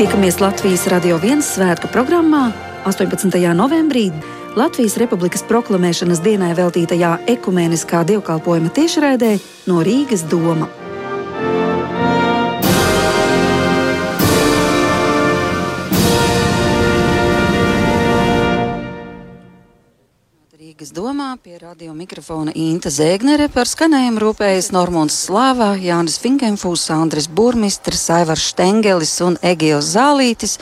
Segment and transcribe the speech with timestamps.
[0.00, 2.46] Tiekamies Latvijas Radio 1 svētku programmā
[2.88, 3.36] 18.
[3.52, 4.06] novembrī.
[4.56, 9.34] Latvijas Republikas proklamēšanas dienai veltītajā ekumēniskā dievkalpojuma tiešraidē
[9.68, 10.79] no Rīgas doma.
[20.90, 27.28] Rīgas domā pie radio mikrofona Inta Zēgnere par skanējumu rūpējas Normons Slāvā, Jānis Finkenfūs, Andris
[27.30, 30.58] Burmistrs, Aivars Štengelis un Egijos Zālītis.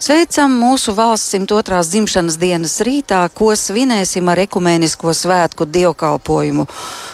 [0.00, 1.76] Sveicam mūsu valsts 102.
[1.84, 6.64] dzimšanas dienas rītā, ko svinēsim ar ekumēnisko svētku dievkalpojumu.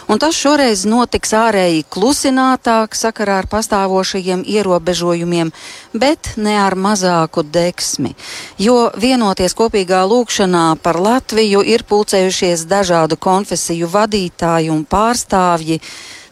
[0.07, 5.51] Un tas šoreiz notiks ārēji klusinātāk sakarā ar pastāvošajiem ierobežojumiem,
[5.91, 8.13] bet ne ar mazāku deksmi.
[8.55, 15.81] Jo vienoties kopīgā lūkšanā par Latviju ir pulcējušies dažādu konfesiju vadītāji un pārstāvji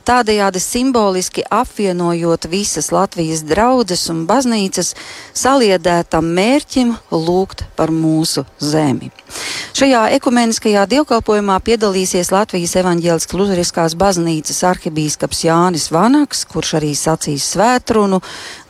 [0.05, 4.93] tādējādi simboliski apvienojot visas Latvijas draudzes un baznīcas
[5.35, 9.11] saliedētam mērķim lūgt par mūsu zemi.
[9.75, 18.21] Šajā ekumeniskajā dievkalpojumā piedalīsies Latvijas evaņģēliskās Lutheriskās baznīcas arhibīskaps Jānis Vanaks, kurš arī sacīs svētrunu,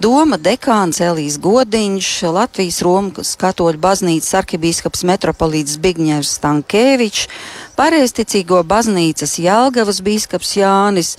[0.02, 7.28] doma dekāns Elijas Godiņš, Latvijas Romas katoļu baznīcas arhibīskaps metropolīts Zbigņevs Stankēvičs,
[7.76, 11.12] pareizticīgo baznīcas Jelgavas bīskaps Jānis,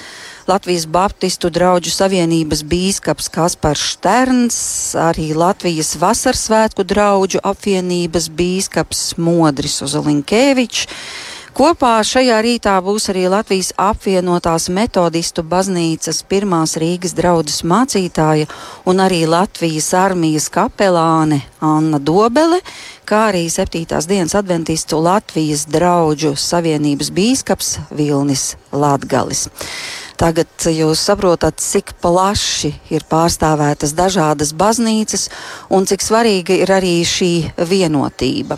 [0.49, 4.59] Latvijas Baptistu draugu savienības bīskaps Kaspars Šterns,
[4.99, 10.89] arī Latvijas Vasarsvētku draugu apvienības bīskaps Modris Uzalinkēvičs.
[11.57, 18.45] Kopā šajā rītā būs arī Latvijas apvienotās metodistu baznīcas pirmās Rīgas draudzes mācītāja
[18.85, 22.61] un arī Latvijas armijas kapelāne Anna Dobele,
[23.09, 23.89] kā arī 7.
[24.05, 29.47] dienas adventistu Latvijas draugu savienības bīskaps Vilnis Latgalis.
[30.17, 35.27] Tagad jūs saprotat, cik plaši ir pārstāvētas dažādas baznīcas
[35.69, 37.33] un cik svarīga ir arī šī
[37.69, 38.57] vienotība.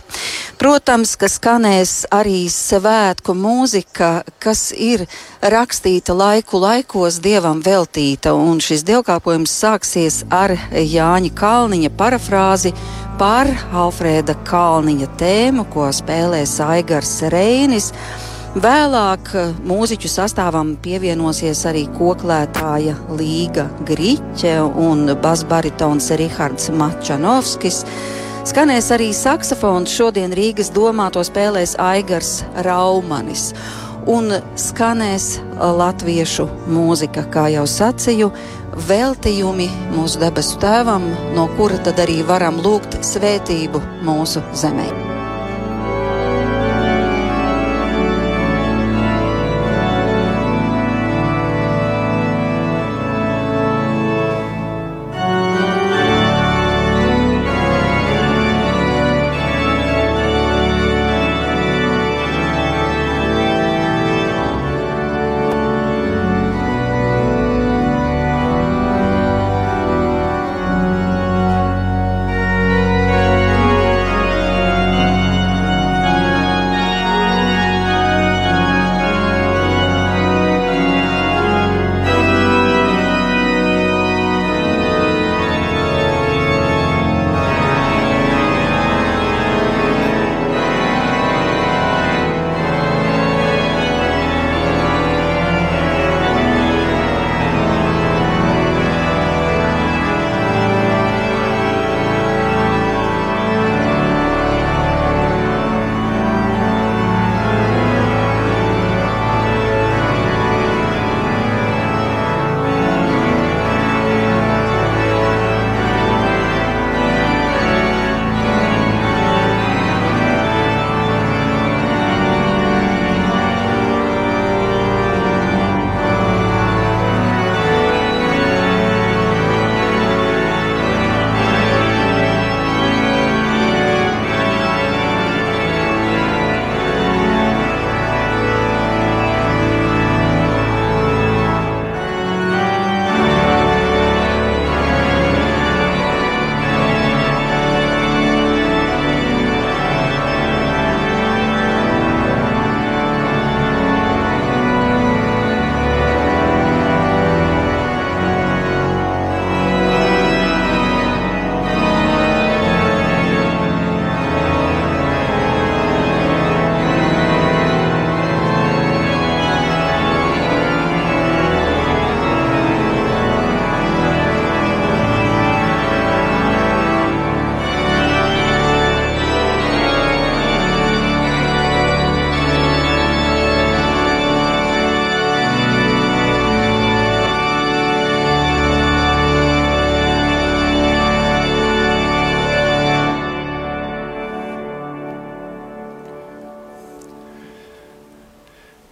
[0.61, 5.09] Protams, ka skanēs arī svētku mūzika, kas ir
[5.43, 12.75] rakstīta laiku laikos dievam veltīta, un šis dievkalpojums sāksies ar Jāņa Kalniņa parafrāzi
[13.19, 17.91] par Alfrēda Kalniņa tēmu, ko spēlēs Aigars Reinis.
[18.57, 27.83] Vēlāk eh, mūziķu sastāvam pievienosies arī koklētāja Līga Griķe un basbaritons Rihards Mačanovskis.
[28.49, 29.93] Skanēs arī saksofons.
[29.93, 33.51] Šodien Rīgas domā to spēlēs Aigars Raumanis.
[34.09, 38.33] Un skanēs eh, latviešu mūzika, kā jau sacīju,
[38.89, 41.05] veltījumi mūsu debesu tēvam,
[41.37, 45.18] no kura tad arī varam lūgt svētību mūsu zemē.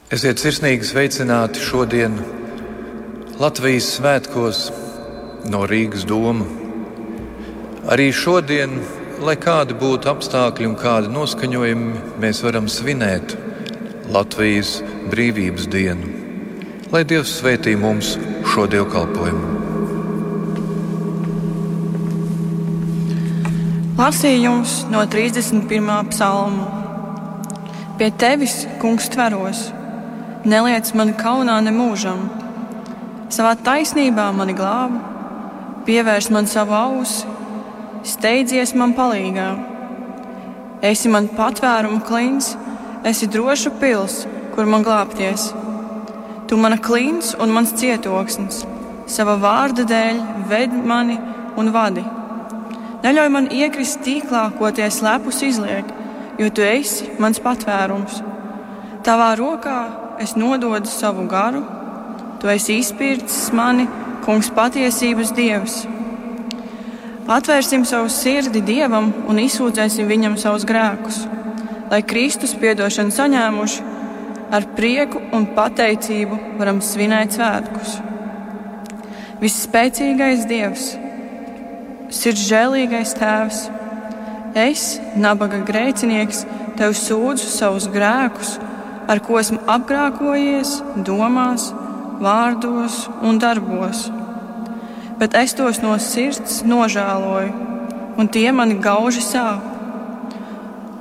[0.07, 2.13] Esiet sirsnīgi sveicināti šodien
[3.43, 4.59] Latvijas svētkos
[5.51, 6.45] no Rīgas doma.
[7.91, 8.77] Arī šodien,
[9.27, 13.35] lai kādi būtu apstākļi un kādi noskaņojumi, mēs varam svinēt
[14.15, 14.77] Latvijas
[15.11, 16.07] brīvības dienu.
[16.95, 18.13] Lai Dievs svētī mums
[18.47, 19.57] šo dievkalpojumu.
[23.99, 25.91] Lasījums no 31.
[26.15, 26.71] psalma.
[27.99, 29.73] Pie tevis, kungs, tveros
[30.47, 32.21] neliec man kaunā nemūžam.
[33.35, 35.01] Savā taisnībā mani glābi,
[35.87, 37.27] pievērs man savu ausi,
[38.07, 39.49] steidzies man palīgā.
[40.87, 42.53] Esi man patvērumu klīns,
[43.07, 44.21] esi droša pils,
[44.55, 45.51] kur man glābties.
[46.47, 48.63] Tu mana klīns un mans cietoksnis,
[49.11, 51.19] sava vārda dēļ ved mani
[51.59, 52.07] un vadi.
[53.03, 55.91] Neļauj man iekrist tīklā, ko tie slepus izliek,
[56.39, 58.23] jo tu esi mans patvērums.
[59.07, 61.63] Tavā rokā es nododu savu garu,
[62.41, 63.87] tu esi izpircis mani,
[64.25, 65.85] kungs, patiesības dievs.
[67.27, 71.25] Atvērsim savu sirdi dievam un izsūdzēsim viņam savus grēkus,
[71.91, 73.87] lai Kristus piedošanu saņēmuši,
[74.55, 77.97] ar prieku un pateicību varam svinēt svētkus.
[79.43, 80.85] Visspēcīgais Dievs,
[82.15, 83.59] sirdsžēlīgais Tēvs,
[84.57, 84.87] es,
[85.19, 86.47] nabaga grēcinieks,
[86.79, 88.55] tev sūdzu savus grēkus
[89.09, 91.71] ar ko esmu apgrākojies, domās,
[92.23, 94.07] vārdos un darbos.
[95.21, 97.53] Bet es tos no sirds nožēloju,
[98.21, 99.73] un tie mani gauži sāp.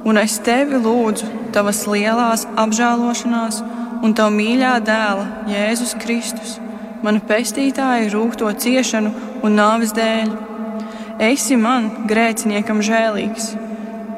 [0.05, 3.61] Un es tevi lūdzu, tavas lielās apžēlošanās
[4.05, 6.59] un tavu mīļā dēla, Jēzus Kristus,
[7.03, 9.11] mana pestītāja rūkto ciešanu
[9.43, 10.31] un nāves dēļ.
[11.25, 13.53] Esi man, grēciniekam, žēlīgs,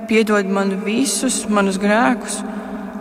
[0.10, 2.42] piedod man visus manus grēkus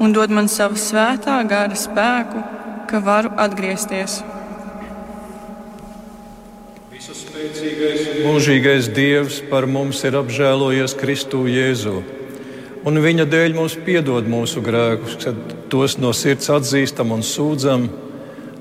[0.00, 2.43] un dod man savu svētā gara spēku,
[2.90, 4.20] ka varu atgriezties.
[8.26, 12.00] Mūžīgais Dievs par mums ir apžēlojies Kristu Jēzu.
[12.87, 17.88] Un viņa dēļ mums piedod mūsu grēkus, kad tos no sirds atzīstam un sūdzam,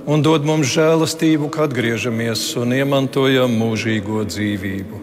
[0.09, 5.01] un dod mums žēlastību, kad atgriežamies un iemantojam mūžīgo dzīvību.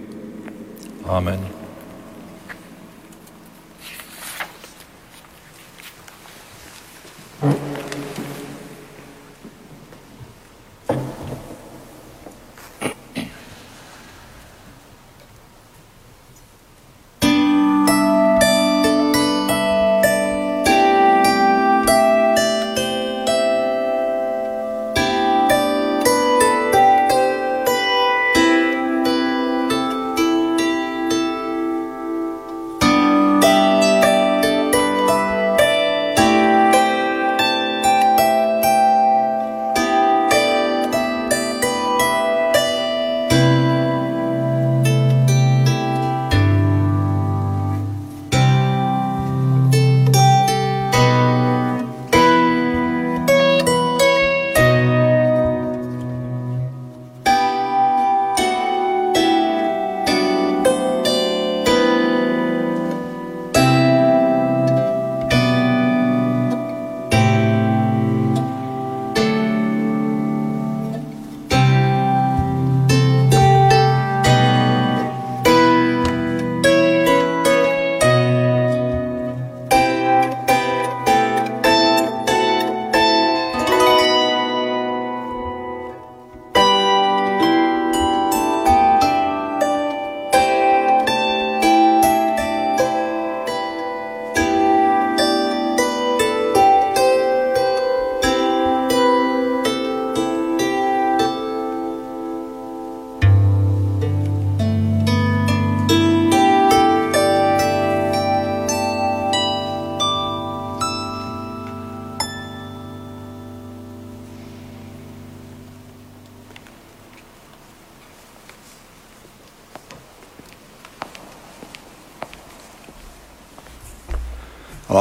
[1.07, 1.62] Āmen!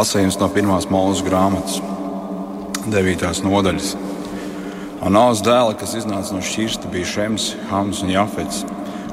[0.02, 1.76] Lasījums no pirmās mūža grāmatas,
[2.90, 3.44] 9.
[3.46, 3.92] nodaļas.
[5.06, 8.64] Anāls dēls, kas iznāca no šķirsta, bija Šems, Hams un Jafets.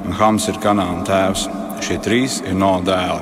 [0.00, 1.44] Un Hams ir kanāla tēvs.
[1.84, 3.20] Šie trīs ir no dēli.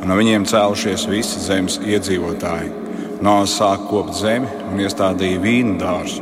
[0.00, 2.74] Un no viņiem cēlušies visi zemes iedzīvotāji.
[3.22, 6.18] Nāc sāk kopt zemi un iestādīja vīnu dārzu.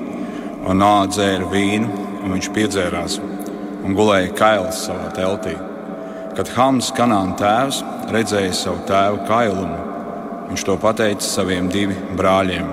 [0.60, 3.16] Un nāc dzēra vīnu, un viņš piedzērās
[3.80, 5.56] un gulēja kailis savā teltī.
[6.36, 7.80] Kad Hams, kanāla tēvs,
[8.12, 9.86] redzēja savu tēvu kailumu,
[10.50, 12.66] Viņš to pateica saviem diviem brāļiem.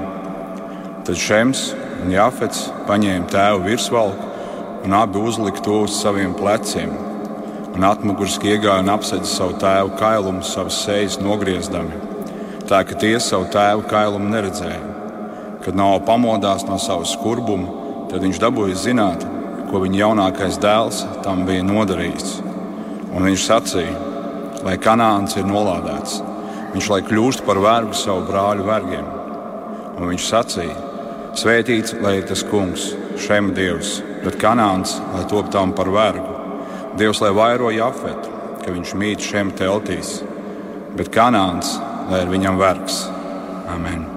[1.06, 1.68] Tad Šems
[2.02, 4.32] un Jāfets paņēma tēvu virsvalku
[4.88, 6.90] un abi uzlika to uz saviem pleciem.
[7.78, 11.94] Un atmuguriski iegāja un apsedza savu tēvu kailumu, savas sejas nogriezdami,
[12.66, 14.80] tā ka tie savu tēvu kailumu neredzēja.
[15.62, 17.70] Kad nav pamodās no savas skurbuma,
[18.10, 19.28] tad viņš dabūja zināt,
[19.70, 22.40] ko viņa jaunākais dēls tam bija nodarījis.
[23.14, 23.94] Un viņš sacīja,
[24.66, 26.24] lai kanāns ir nolādēts,
[26.74, 29.08] viņš lai kļūst par vergu savu brāļu vergiem.
[29.98, 30.76] Un viņš sacīja,
[31.38, 36.36] svētīts lai ir tas kungs, šiem dievs, bet kanāns lai top tam par vergu.
[36.98, 38.34] Dievs lai vairo jafetu,
[38.64, 40.20] ka viņš mīt šiem teltīs,
[40.98, 41.78] bet kanāns
[42.12, 43.06] lai ir viņam vergs.
[43.68, 44.17] Amen.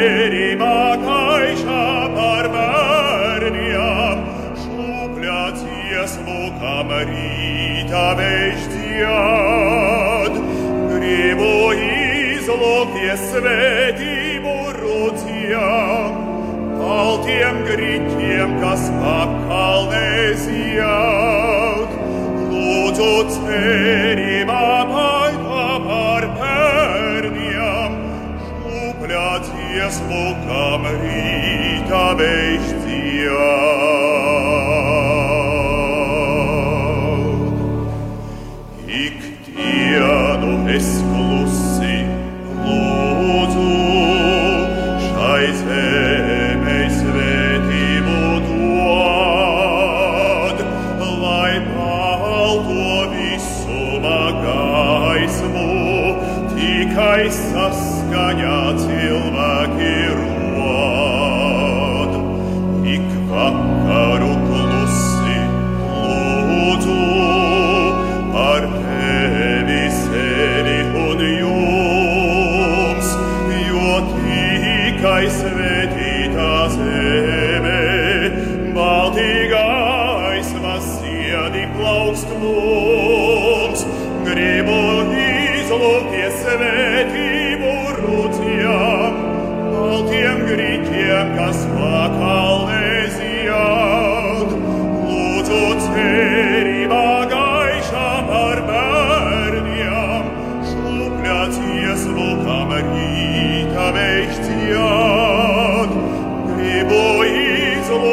[19.01, 20.45] pakalnēs
[20.77, 21.97] jaut.
[22.51, 27.97] Lūdzu cerībā baigā par pērniem,
[28.45, 32.80] šūpļā dziesmu, kam rīta beigšcijām.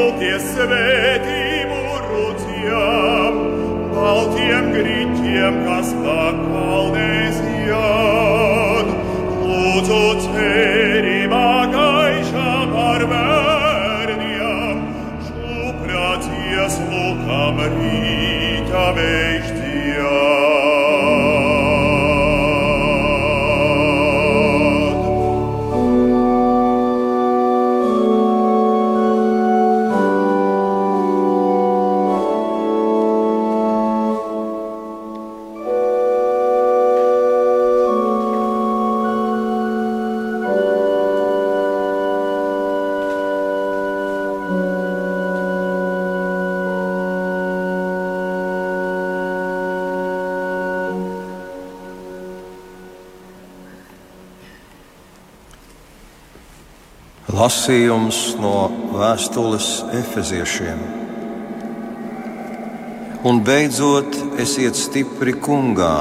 [0.09, 3.35] Baltijas svētību rucjām,
[3.93, 7.28] baltiem grīķiem, kas tā kalnēs.
[57.49, 60.81] Lasījums no vēstules Efeziešiem.
[63.25, 65.95] Un beidzot, esiet stipri kungā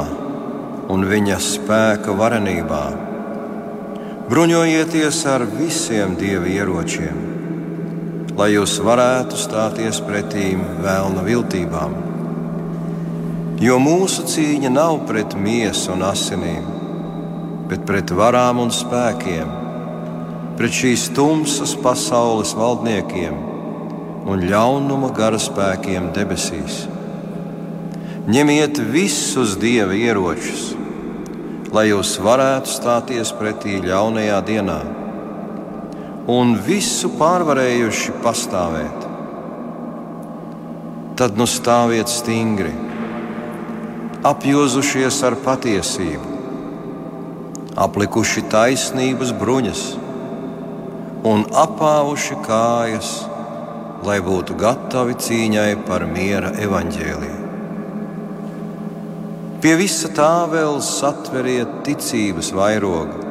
[0.92, 2.82] un viņa spēka varenībā.
[4.28, 7.22] Bruņojieties ar visiem dieva ieročiem,
[8.36, 11.94] lai jūs varētu stāties pretīm vēlna viltībām.
[13.64, 16.68] Jo mūsu cīņa nav pret miesu un asinīm,
[17.72, 19.56] bet pret varām un spēkiem,
[20.58, 23.36] pret šīs tumsas pasaules valdniekiem
[24.28, 26.86] un ļaunuma gara spēkiem debesīs.
[28.28, 30.74] Ņemiet visus dieva ieročus,
[31.72, 34.80] lai jūs varētu stāties pretī ļaunajā dienā,
[36.28, 39.06] un visu pārvarējuši pastāvēt.
[41.18, 42.74] Tad nu stāviet stingri,
[44.28, 46.36] apjozušies ar patiesību,
[47.88, 49.86] aplikuši taisnības bruņas
[51.28, 53.12] un apāvuši kājas,
[54.08, 57.38] lai būtu gatavi cīņai par miera evaņģēliju.
[59.62, 63.24] Pie visa tā vēl satveriet ticības vairogu,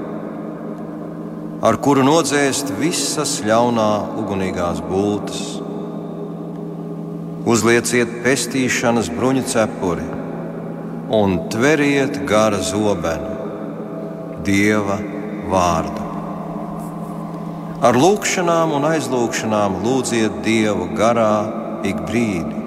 [1.66, 3.90] ar kuru nodzēst visas ļaunā
[4.22, 5.44] ugunīgās būtnes.
[7.46, 10.08] Uzlieciet pestīšanas bruņu cepuri
[11.14, 13.30] un tveriet gara zobenu,
[14.46, 14.98] Dieva
[15.50, 16.05] vārdu.
[17.86, 21.34] Ar lūgšanām un aizlūgšanām lūdziet Dievu garā
[21.86, 22.64] ik brīdi.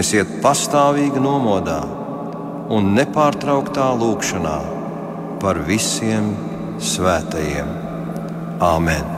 [0.00, 1.78] Esiet pastāvīgi nomodā
[2.74, 4.58] un nepārtrauktā lūkšanā
[5.44, 6.32] par visiem
[6.92, 7.74] svētajiem.
[8.74, 9.13] Āmen!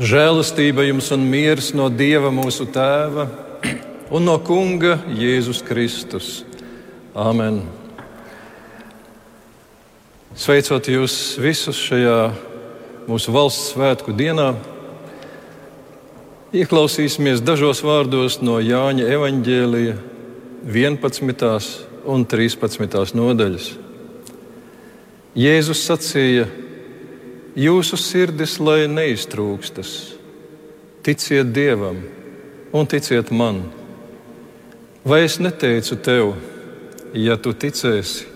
[0.00, 3.26] Žēlastība jums un miers no Dieva mūsu Tēva
[4.08, 6.28] un no Kunga Jēzus Kristus.
[7.12, 7.58] Āmen!
[10.32, 12.14] Sveicot jūs visus šajā
[13.10, 14.54] mūsu valsts svētku dienā,
[16.56, 19.98] ieklausīsimies dažos vārdos no Jāņa evaņģēlija
[20.64, 21.70] 11.
[22.08, 23.04] un 13.
[23.20, 23.68] nodaļas.
[25.36, 26.48] Jēzus sacīja,
[27.58, 30.14] Jūsu sirdis lai neiztrūkstas,
[31.02, 31.96] ticiet Dievam
[32.70, 33.64] un ticiet man.
[35.02, 36.36] Vai es neteicu tev,
[37.16, 38.28] ja tu ticēsi,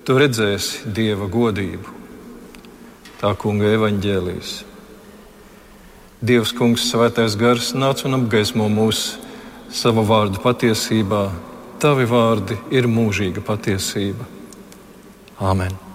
[0.00, 1.92] tu redzēsi Dieva godību?
[3.20, 4.52] Tā kunga evaņģēlīs.
[6.24, 9.18] Dievs, Kungs, Svētais Gars, nāc un apgaismo mūs
[9.70, 11.26] savu vārdu patiesībā.
[11.78, 14.26] Tavi vārdi ir mūžīga patiesība.
[15.38, 15.87] Āmen!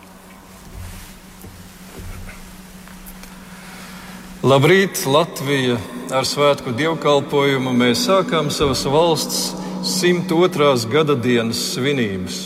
[4.43, 5.77] Labrīt, Latvija!
[6.11, 9.53] Ar svētku dievkalpojumu mēs sākām savas valsts
[9.87, 10.67] 102.
[10.91, 12.41] gada dienas svinības.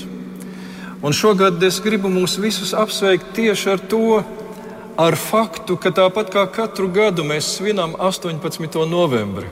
[1.01, 4.19] Un šogad es gribu mūs visus apsveikt tieši ar to,
[4.93, 8.77] ar faktu, ka tāpat kā katru gadu mēs svinam 18.
[8.85, 9.49] novembri.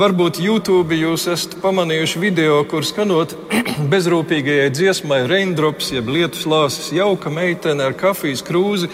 [0.00, 3.36] Varbūt YouTube jūs esat pamanījuši video, kur skanot
[3.92, 8.88] bezrūpīgajai dziesmai Raindrops, jeb lietus lāses, jauka meitene ar kafijas krūzi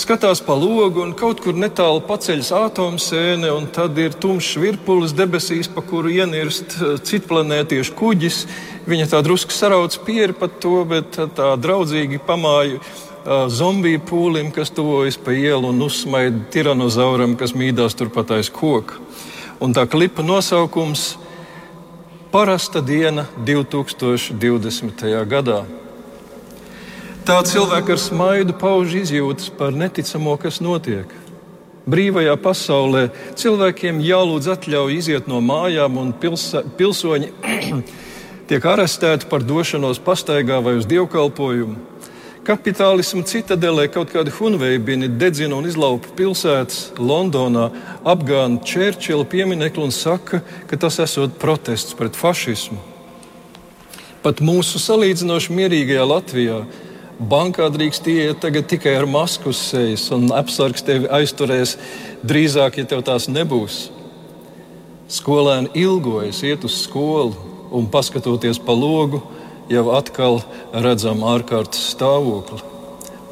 [0.00, 5.68] skatās pa logu un kaut kur netālu paceļas atomsēne, un tad ir tumšs virpulis debesīs,
[5.70, 8.40] pa kuru ienirst eh, citplanētiešu kuģis.
[8.90, 14.72] Viņa tā drusku sarauc pieri par to, bet tā draudzīgi pamāja uh, zombiju pūlim, kas
[14.74, 18.98] tuvojas pa ielu un uzsmaida tiranozauram, kas mīdās turpat aiz koka.
[19.60, 21.12] Un tā klipa nosaukums-
[22.32, 25.26] Parasta diena 2020.
[25.26, 25.64] gadā.
[27.20, 31.10] Tā cilvēka ar smaidu pauž izjūtas par neticamo, kas notiek.
[31.90, 33.02] Brīvajā pasaulē
[33.36, 37.28] cilvēkiem jālūdz atļauj iziet no mājām, un pilsa, pilsoņi
[38.48, 41.76] tiek arestēti par došanos pastaigā vai uz dievkalpojumu.
[42.40, 47.68] Kapitālismu citadelē kaut kādi hunveibini dedzina un izlaupa pilsētas Londonā,
[48.00, 52.80] apgāna Čērčila pieminiektu un saka, ka tas esot protests pret fašismu.
[54.24, 56.62] Pat mūsu salīdzinoši mierīgajā Latvijā
[57.20, 61.74] Bankā drīkst iet tikai ar masku uz sejas, un apsargs tevi aizturēs
[62.24, 63.90] drīzāk, ja tev tās nebūs.
[65.04, 67.36] Skolēni ilgojas iet uz skolu,
[67.76, 69.20] un paskatoties pa logu,
[69.68, 70.40] jau atkal
[70.72, 72.64] redzam ārkārtas stāvokli.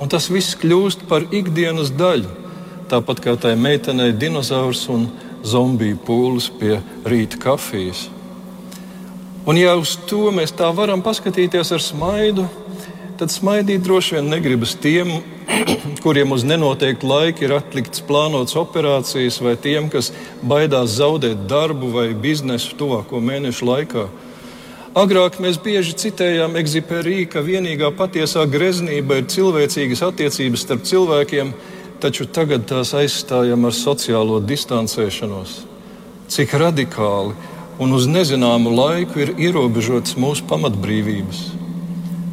[0.04, 2.28] Un tas viss kļūst par ikdienas daļu,
[2.92, 5.08] tāpat kā tai meitenei dinozaurs un
[5.40, 8.10] zombiju pūlis pie rīta kafijas.
[9.48, 12.44] Un ja uz to mēs tā varam paskatīties ar smaidu,
[13.18, 15.10] tad smaidīt droši vien negribas tiem,
[16.04, 22.08] kuriem uz nenoteiktu laiku ir atlikts plānotas operācijas, vai tiem, kas baidās zaudēt darbu vai
[22.14, 24.06] biznesu tuvāko mēnešu laikā.
[24.98, 31.52] Agrāk mēs bieži citējām Egziperī, ka vienīgā patiesā greznība ir cilvēcīgas attiecības starp cilvēkiem,
[32.02, 35.60] taču tagad tās aizstājam ar sociālo distancēšanos.
[36.30, 37.34] Cik radikāli
[37.82, 41.57] un uz nezināmu laiku ir ierobežotas mūsu pamatbrīvības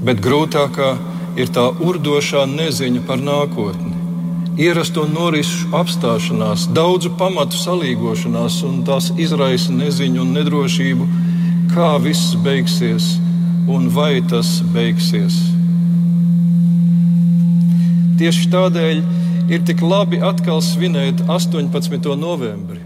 [0.06, 0.94] bet grūtākā
[1.42, 3.94] ir tā urdošā neziņa par nākotni.
[4.62, 11.08] Ierasto norisu apstāšanās, daudzu pamatu salīgošanās, un tās izraisa neziņu un nedrošību,
[11.74, 13.16] kā viss beigsies
[13.68, 15.42] un vai tas beigsies.
[18.16, 19.02] Tieši tādēļ
[19.52, 22.14] ir tik labi atkal svinēt 18.
[22.16, 22.80] novembri,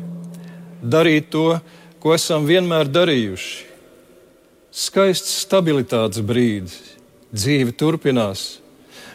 [0.82, 1.60] darīt to,
[2.02, 3.68] ko esam vienmēr darījuši.
[4.74, 6.99] Skaists stabilitātes brīdis,
[7.36, 8.60] dzīve turpinās.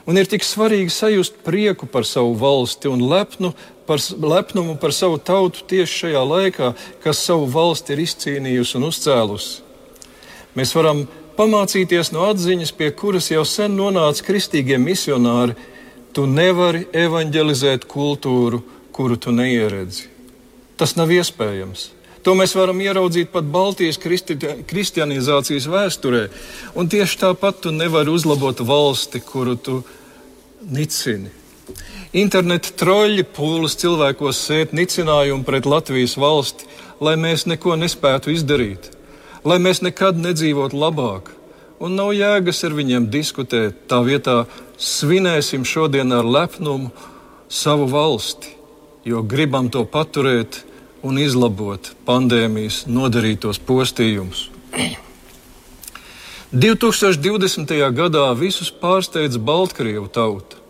[0.05, 3.55] Un ir tik svarīgi sajust prieku par savu valsti un lepnu
[3.87, 6.72] par, lepnumu par savu tautu tieši šajā laikā,
[7.05, 9.62] kas savu valsti ir izcīnījusi un uzcēlusi.
[10.55, 11.05] Mēs varam
[11.38, 15.57] pamācīties no atziņas, pie kuras jau sen nonāca kristīgie misionāri.
[16.14, 18.61] Tu nevari evanģelizēt kultūru,
[18.94, 20.07] kuru tu neieredzi.
[20.79, 21.88] Tas nav iespējams.
[22.24, 26.22] To mēs varam ieraudzīt pat Baltijas kristi, kristianizācijas vēsturē.
[26.80, 29.82] Un tieši tāpat tu nevari uzlabot valsti, kuru tu
[30.72, 31.28] nicini.
[32.16, 36.68] Interneta troļļi pūlis cilvēkos sēt nicinājumu pret Latvijas valsti,
[37.04, 38.88] lai mēs neko nespētu izdarīt,
[39.44, 41.32] lai mēs nekad nedzīvotu labāk.
[41.84, 43.84] Un nav jēgas ar viņiem diskutēt.
[43.90, 44.44] Tā vietā
[44.80, 46.92] svinēsim šodien ar lepnumu
[47.52, 48.54] savu valsti,
[49.04, 50.62] jo gribam to paturēt
[51.05, 54.49] un izlabot pandēmijas nodarītos postījumus.
[56.55, 57.73] 2020.
[57.93, 60.61] gadā visus pārsteidza Baltkrievu tauta.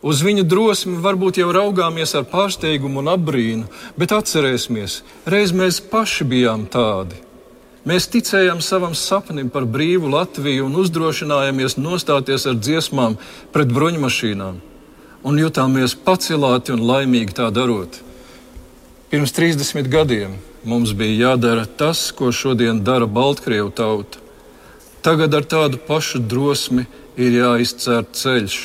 [0.00, 3.66] Uz viņa drosmi varbūt jau raugāmies ar pārsteigumu un apbrīnu,
[4.00, 7.18] bet atcerēsimies, reiz mēs paši bijām tādi.
[7.84, 13.18] Mēs ticējām savam sapnim par brīvu Latviju un uzdrošinājāmies nostāties ar dziesmām
[13.52, 14.60] pret bruņmašīnām,
[15.24, 18.00] un jutāmies pacelāti un laimīgi tā darot.
[19.10, 24.20] Pirms 30 gadiem mums bija jādara tas, ko šodien dara Baltkrievu tauta.
[25.02, 26.84] Tagad ar tādu pašu drosmi
[27.18, 28.58] ir jāizcērt ceļš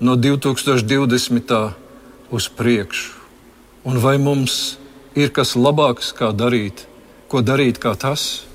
[0.00, 1.52] no 2020.
[2.30, 3.12] uz priekšu.
[3.84, 4.78] Un vai mums
[5.12, 6.86] ir kas labāks, kā darīt,
[7.28, 8.46] ko darīt kā tas?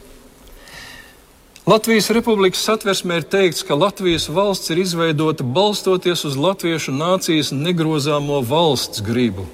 [1.70, 8.42] Latvijas Republikas satversmē ir teikts, ka Latvijas valsts ir izveidota balstoties uz latviešu nācijas negrozāmo
[8.42, 9.46] valsts gribu.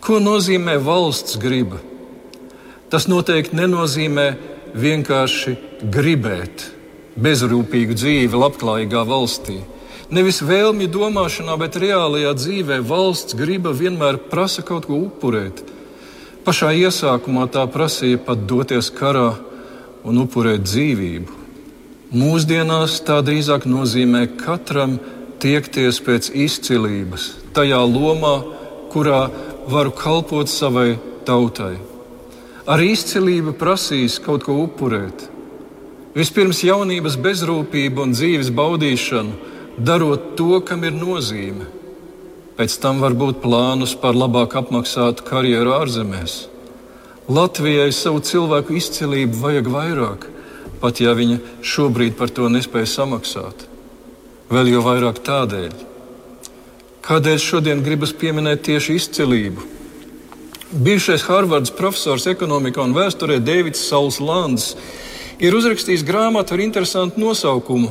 [0.00, 1.80] Ko nozīmē valsts griba?
[2.90, 4.26] Tas noteikti nenozīmē
[4.74, 5.56] vienkārši
[5.92, 6.64] gribēt
[7.20, 9.60] bezrūpīgu dzīvi labklājīgā valstī.
[10.10, 15.62] Nevis vēlmju domāšanā, bet reālajā dzīvē valsts griba vienmēr prasa kaut ko upurēt.
[16.46, 19.34] Pašā iesākumā tā prasīja pat doties karā
[20.08, 21.36] un upurēt dzīvību.
[22.16, 24.96] Mūsdienās tā drīzāk nozīmē katram
[25.40, 28.34] tiekties pēc izcilības, tajā lomā,
[28.90, 29.28] kurā
[29.68, 30.94] varu kalpot savai
[31.28, 31.76] tautai.
[32.70, 35.26] Ar izcilību prasīs kaut ko upurēt.
[36.14, 41.66] Vispirms jaunības bezrūpība un dzīves baudīšana darot to, kam ir nozīme.
[42.58, 46.34] Pēc tam var būt plānus par labāk apmaksātu karjeru ārzemēs.
[47.30, 50.26] Latvijai savu cilvēku izcilību vajag vairāk,
[50.82, 53.68] pat ja viņa šobrīd par to nespēja samaksāt.
[54.50, 55.89] Vēl jau vairāk tādēļ.
[57.00, 59.62] Kādēļ šodien gribas pieminēt tieši izcilību?
[60.70, 64.74] Bijušais Harvards profesors ekonomikā un vēsturē Deivids Sauls Lands
[65.40, 67.90] ir uzrakstījis grāmatu ar interesantu nosaukumu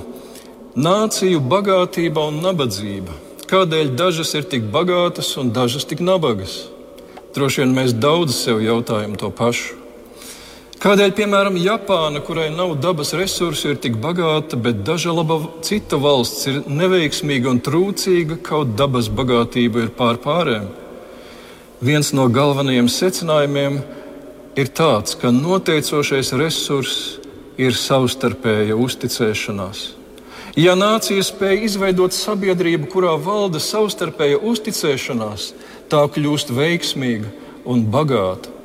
[0.80, 3.16] Nāciju bagātība un nabadzība.
[3.50, 6.70] Kādēļ dažas ir tik bagātas un dažas tik nabagas?
[7.34, 9.79] Droši vien mēs daudz sev jautājam to pašu.
[10.80, 16.46] Kādēļ, piemēram, Japāna, kurai nav dabas resursi, ir tik bagāta, bet daža laba cita valsts
[16.48, 20.70] ir neveiksmīga un trūcīga, kaut dabas bagātība ir pār pārējiem?
[21.84, 23.82] Viens no galvenajiem secinājumiem
[24.56, 27.18] ir tāds, ka noteicošais resurss
[27.60, 29.82] ir savstarpēja uzticēšanās.
[30.56, 35.50] Ja nācija spēja izveidot sabiedrību, kurā valda savstarpēja uzticēšanās,
[35.92, 37.34] tā kļūst veiksmīga
[37.68, 38.56] un bagāta.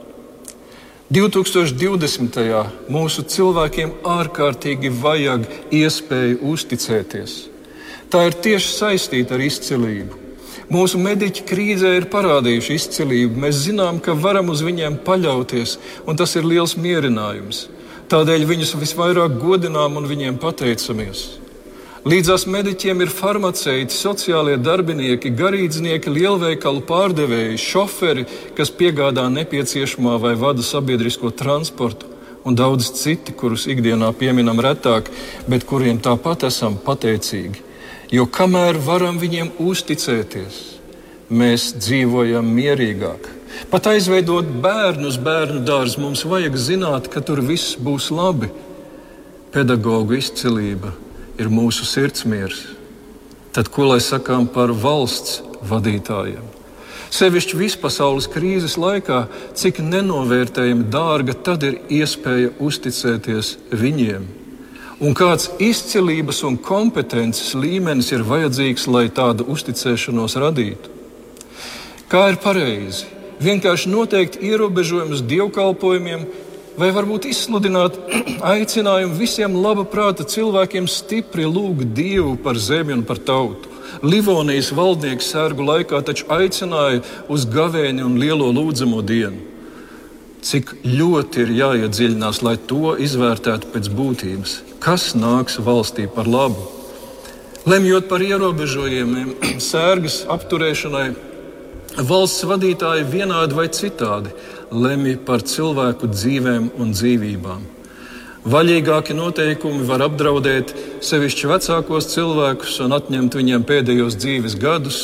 [1.13, 2.41] 2020.
[2.89, 7.35] mūsu cilvēkiem ārkārtīgi vajag iespēju uzticēties.
[8.09, 10.17] Tā ir tieši saistīta ar izcilību.
[10.73, 13.37] Mūsu mediķi krīzē ir parādījuši izcilību.
[13.37, 15.77] Mēs zinām, ka varam uz viņiem paļauties,
[16.09, 17.67] un tas ir liels mierinājums.
[18.09, 21.44] Tādēļ viņus visvairāk godinām un viņiem pateicamies.
[22.05, 28.27] Līdzās mediķiem ir farmaceiti, sociālie darbinieki, garīdznieki, lielveikalu pārdevēji, šoferi,
[28.59, 32.11] kas piegādā nepieciešamā vai vada sabiedrisko transportu,
[32.45, 35.09] un daudz citi, kurus ikdienā pieminam retāk,
[35.49, 37.63] bet kuriem tāpat esam pateicīgi.
[38.13, 40.59] Jo kamēr varam viņiem uzticēties,
[41.33, 43.31] mēs dzīvojam mierīgāk.
[43.73, 48.53] Pat aizveidot bērnu uz bērnu dārzu, mums vajag zināt, ka tur viss būs labi.
[49.57, 50.93] Pedagoģa izcilība
[51.39, 52.61] ir mūsu sirdsmiers,
[53.55, 56.45] tad ko lai sakām par valsts vadītājiem?
[57.15, 64.25] Sevišķi vispasaules krīzes laikā, cik nenovērtējami dārga tad ir iespēja uzticēties viņiem.
[65.05, 70.91] Un kāds izcilības un kompetences līmenis ir vajadzīgs, lai tādu uzticēšanos radītu?
[72.11, 73.07] Kā ir pareizi?
[73.43, 76.27] Vienkārši noteikt ierobežojumus dievkalpojumiem,
[76.79, 77.97] vai varbūt izsludināt
[78.55, 83.71] aicinājumu visiem laba prāta cilvēkiem stipri lūgt Dievu par zemi un par tautu.
[84.03, 89.51] Livonijas valdnieks sērgu laikā taču aicināja uz gavēni un lielo lūdzamo dienu.
[90.45, 96.67] Cik ļoti ir jāiedziļinās, lai to izvērtētu pēc būtības, kas nāks valstī par labu.
[97.65, 99.31] Lemjot par ierobežojumiem,
[99.71, 101.07] sērgas apturēšanai,
[102.03, 104.35] valsts vadītāji vienādi vai citādi
[104.75, 107.71] lemj par cilvēku dzīvēm un dzīvībām.
[108.45, 114.99] Vaļīgāki noteikumi var apdraudēt sevišķi vecākos cilvēkus un atņemt viņiem pēdējos dzīves gadus.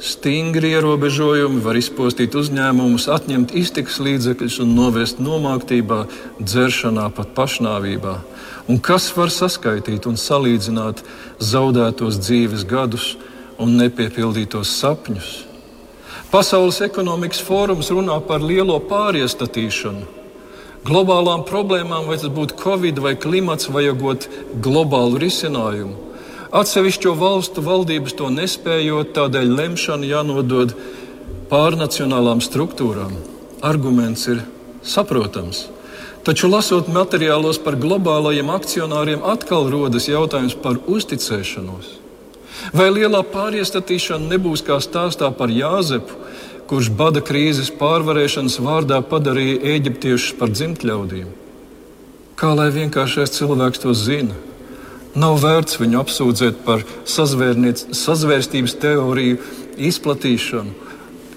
[0.00, 6.06] Stingri ierobežojumi var izpostīt uzņēmumus, atņemt iztikas līdzekļus un novest nomāktībā,
[6.40, 8.16] dzeršanā, pat pašnāvībā.
[8.72, 11.04] Un kas var saskaitīt un salīdzināt
[11.36, 13.12] zaudētos dzīves gadus
[13.60, 15.49] un nepiepildītos sapņus?
[16.30, 20.04] Pasaules ekonomikas fórums runā par lielo pāriestatīšanu.
[20.86, 24.28] Globālām problēmām, vai tas būtu Covid vai klimats, vajagot
[24.62, 25.96] globālu risinājumu.
[26.54, 30.76] Atsevišķo valstu valdības to nespējot, tādēļ lemšana jānodod
[31.50, 33.12] pārnacionālām struktūrām.
[33.66, 34.44] Arguments ir
[34.86, 35.66] saprotams.
[36.22, 41.99] Taču, lasot materiālos par globālajiem akcionāriem, atkal rodas jautājums par uzticēšanos.
[42.76, 46.18] Vai lielā pāriestatīšana nebūs kā stāstā par Jāzepu,
[46.70, 51.32] kurš bada krīzes pārvarēšanas vārdā padarīja eģiptiešus par dzimtļaudīm?
[52.40, 54.36] Kā lai vienkāršais cilvēks to zina?
[55.18, 59.40] Nav vērts viņu apsūdzēt par sazvērstības teoriju
[59.90, 60.88] izplatīšanu.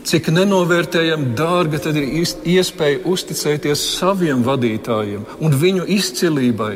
[0.03, 2.09] Cik nenovērtējami dārga tad ir
[2.53, 6.73] iespēja uzticēties saviem vadītājiem un viņu izcilībai,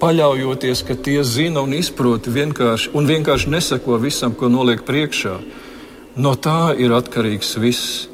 [0.00, 5.36] paļaujoties, ka tie zina un izprot vienkārši, un vienkārši neseko visam, ko noliek priekšā.
[6.16, 8.08] No tā ir atkarīgs viss,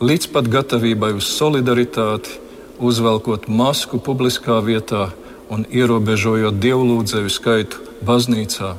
[0.00, 2.38] līdz pat gatavībai uz solidaritāti,
[2.78, 5.10] uzvelkot masku publiskā vietā
[5.52, 8.74] un ierobežojot dievlūdzēju skaitu baznīcā.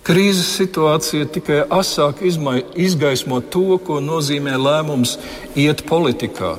[0.00, 5.18] Krīzes situācija tikai asāk izgaismo to, ko nozīmē lēmums
[5.54, 6.56] iet politikā.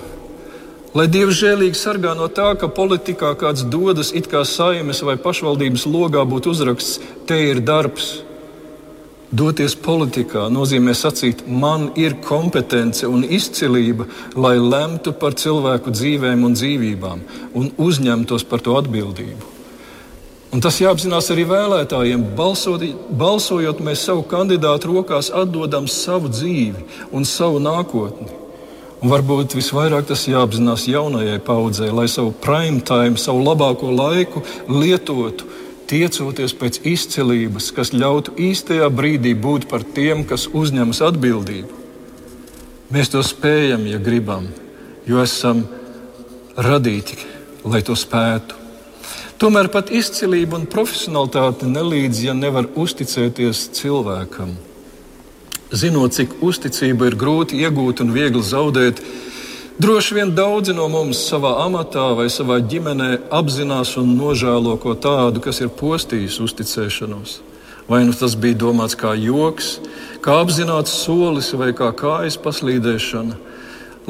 [0.92, 5.86] Lai Dievs žēlīgi sargā no tā, ka politikā kāds dodas it kā saimes vai pašvaldības
[5.88, 6.98] logā būtu uzraksts,
[7.30, 8.18] te ir darbs.
[9.32, 16.60] Doties politikā nozīmē sacīt, man ir kompetence un izcilība, lai lemtu par cilvēku dzīvēm un
[16.60, 17.24] dzīvībām
[17.56, 19.48] un uzņemtos par to atbildību.
[20.52, 22.28] Un tas jāapzinās arī vēlētājiem.
[22.36, 22.84] Balsot,
[23.16, 26.84] balsojot, mēs savu kandidātu rokās atdodam savu dzīvi
[27.16, 28.41] un savu nākotni.
[29.02, 35.48] Un varbūt visvairāk tas jāapzinās jaunajai paudzei, lai savu prime time, savu labāko laiku lietotu
[35.90, 41.82] tiecoties pēc izcilības, kas ļautu īstajā brīdī būt par tiem, kas uzņemas atbildību.
[42.94, 44.50] Mēs to spējam, ja gribam,
[45.10, 45.66] jo esam
[46.56, 47.18] radīti,
[47.66, 48.60] lai to spētu.
[49.42, 54.54] Tomēr pat izcilība un profesionalitāte nelīdz, ja nevar uzticēties cilvēkam.
[55.72, 59.00] Zinot, cik uzticību ir grūti iegūt un viegli zaudēt,
[59.82, 65.42] Droši vien daudzi no mums savā amatā vai savā ģimenē apzinās un nožēlo ko tādu,
[65.42, 67.40] kas ir postījis uzticēšanos.
[67.90, 69.80] Vai nu tas bija domāts kā joks,
[70.22, 73.40] kā apzināts solis vai kā kājas paslīdēšana.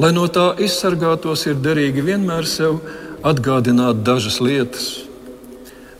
[0.02, 2.82] Lai no tā izsargātos, ir derīgi vienmēr sev
[3.24, 4.90] atgādināt dažas lietas.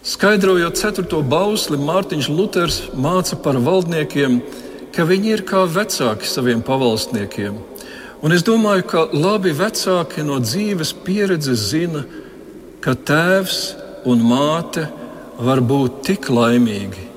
[0.04, 4.42] Skaidrojot ceturto bausli, Mārtiņš Luters māca par valdniekiem,
[4.92, 7.60] ka viņi ir kā vecāki saviem pavalsniekiem
[8.22, 12.04] Un es domāju, ka labi vecāki no dzīves pieredzes zina,
[12.78, 13.58] ka tēvs
[14.06, 14.84] un māte
[15.42, 17.08] var būt tik laimīgi,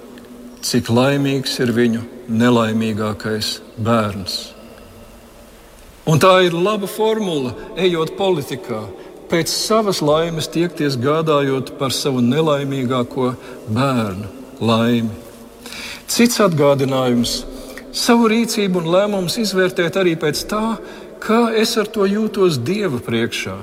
[0.65, 2.01] cik laimīgs ir viņu
[2.41, 4.39] nelaimīgākais bērns.
[6.09, 8.81] Un tā ir laba formula, ejot politikā,
[9.29, 13.35] pēc savas laimes tiekties gādājot par savu nelaimīgāko
[13.69, 15.13] bērnu laimi.
[16.09, 17.43] Cits atgādinājums
[17.95, 20.65] savu rīcību un lēmumus izvērtēt arī pēc tā,
[21.23, 23.55] kā es ar to jūtos Dieva priekšā.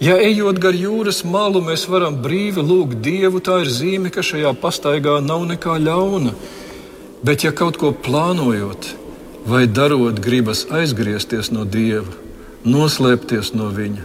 [0.00, 4.52] Ja ejot gar jūras malu, mēs varam brīvi lūgt Dievu, tā ir zīme, ka šajā
[4.60, 6.34] pastaigā nav nekā ļauna.
[7.24, 8.92] Bet, ja kaut ko plānojot
[9.48, 12.12] vai darot, gribas aizgriezties no Dieva,
[12.68, 14.04] noslēpties no Viņa,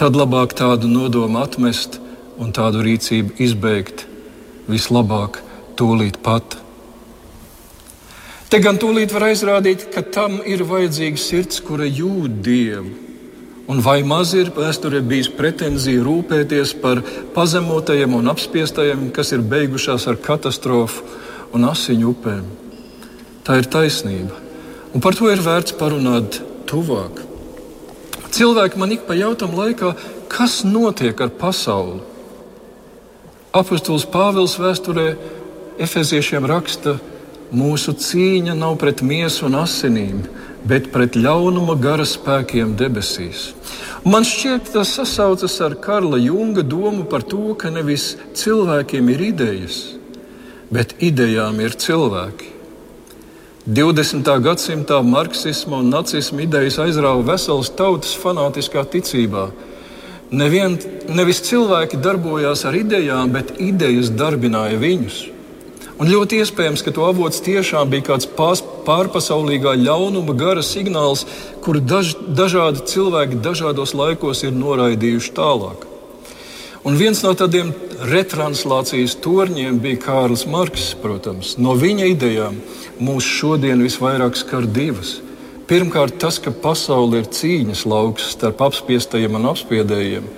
[0.00, 2.00] tad labāk tādu nodomu atmest
[2.40, 4.06] un tādu rīcību izbeigt
[4.72, 5.42] vislabāk
[5.76, 6.65] tūlīt pat.
[8.46, 12.92] Te gan tūlīt var aizrādīt, ka tam ir vajadzīga sirds, kura jūt dievu.
[13.66, 17.00] Un vai maz ir vēsturē bijis pretenzija rūpēties par
[17.34, 21.02] pazemotajiem un apspiestajiem, kas ir beigušās ar katastrofu
[21.58, 22.44] un asiņu upēm?
[23.42, 24.38] Tā ir taisnība,
[24.94, 26.38] un par to ir vērts parunāt
[26.70, 27.18] tuvāk.
[28.30, 29.90] Cilvēki man ik pa jautam laikā,
[30.30, 31.98] kas notiek ar pasauli?
[33.56, 35.10] Apostols Pāvils vēsturē
[35.82, 37.15] Efeziešiem raksta, ka
[37.56, 40.18] Mūsu cīņa nav pret miesu un asinīm,
[40.68, 43.52] bet pret ļaunuma gara spēkiem debesīs.
[44.04, 49.78] Man šķiet, tas sasaucas ar Karla Junga domu par to, ka nevis cilvēkiem ir idejas,
[50.68, 52.50] bet idejām ir cilvēki.
[53.66, 54.28] 20.
[54.44, 59.46] gadsimtā marksisma un nacisma idejas aizrāva veselas tautas fanātiskā ticībā.
[60.30, 60.76] Nevien,
[61.08, 65.18] nevis cilvēki darbojās ar idejām, bet idejas darbināja viņus.
[65.96, 71.24] Un ļoti iespējams, ka to avots tiešām bija kāds pārpasaulīgā ļaunuma gara signāls,
[71.64, 75.86] kuru daž, dažādi cilvēki dažādos laikos ir noraidījuši tālāk.
[76.86, 77.72] Un viens no tādiem
[78.06, 80.92] retranslācijas torņiem bija Kārlis Marks.
[81.02, 81.56] Protams.
[81.58, 82.60] No viņa idejām
[83.02, 85.16] mūs šodien visvairāk skar divas.
[85.66, 90.28] Pirmkārt, tas, ka pasaule ir cīņas lauks starp apspiestajiem un apspiedējiem.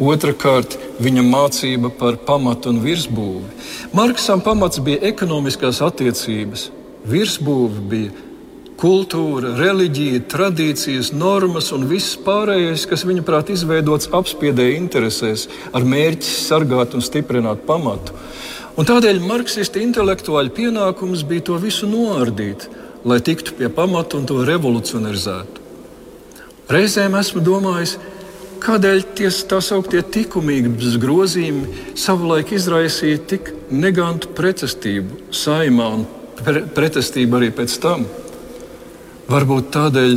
[0.00, 3.44] Otrakārt, viņa mācība par pamatu un virsbūvi.
[3.92, 6.70] Marksam pamats bija ekonomiskās attiecības,
[7.04, 8.26] virsbūve bija
[8.80, 16.32] kultūra, reliģija, tradīcijas, normas un viss pārējais, kas viņa prāt izveidots apspiedēja interesēs, ar mērķi
[16.32, 18.16] sargāt un stiprināt pamatu.
[18.80, 22.70] Un tādēļ marksistu intelektuāļu pienākums bija to visu noārdīt,
[23.04, 25.68] lai tiktu pie pamata un to revolucionarizētu.
[26.70, 27.98] Reizēm esmu domājis,
[28.60, 36.06] kādēļ tie tā sauktie likumības grozījumi savulaik izraisīja tik negantu pretestību saimā un
[36.40, 38.06] pre pretestību arī pēc tam.
[39.30, 40.16] Varbūt tādēļ,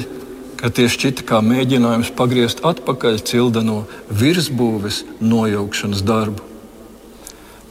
[0.62, 6.50] ka tie šķita kā mēģinājums pagriezt atpakaļ cildeno virsbūves nojaukšanas darbu.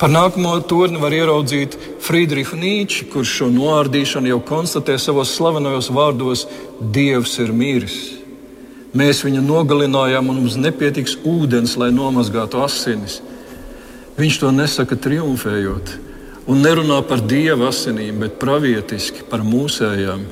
[0.03, 6.49] Par nākamo torni var ieraudzīt Friedrichu Nīču, kurš šo noārdīšanu jau konstatē savos slavenajos vārdos:
[6.81, 8.22] Dievs ir miris.
[8.93, 13.21] Mēs viņu nogalinājām, un mums nepietiks ūdens, lai nomazgātu asinis.
[14.19, 15.97] Viņš to nesaka triumfējot,
[16.53, 20.29] un nerunā par dieva asinīm, bet pravietiski par mūsējām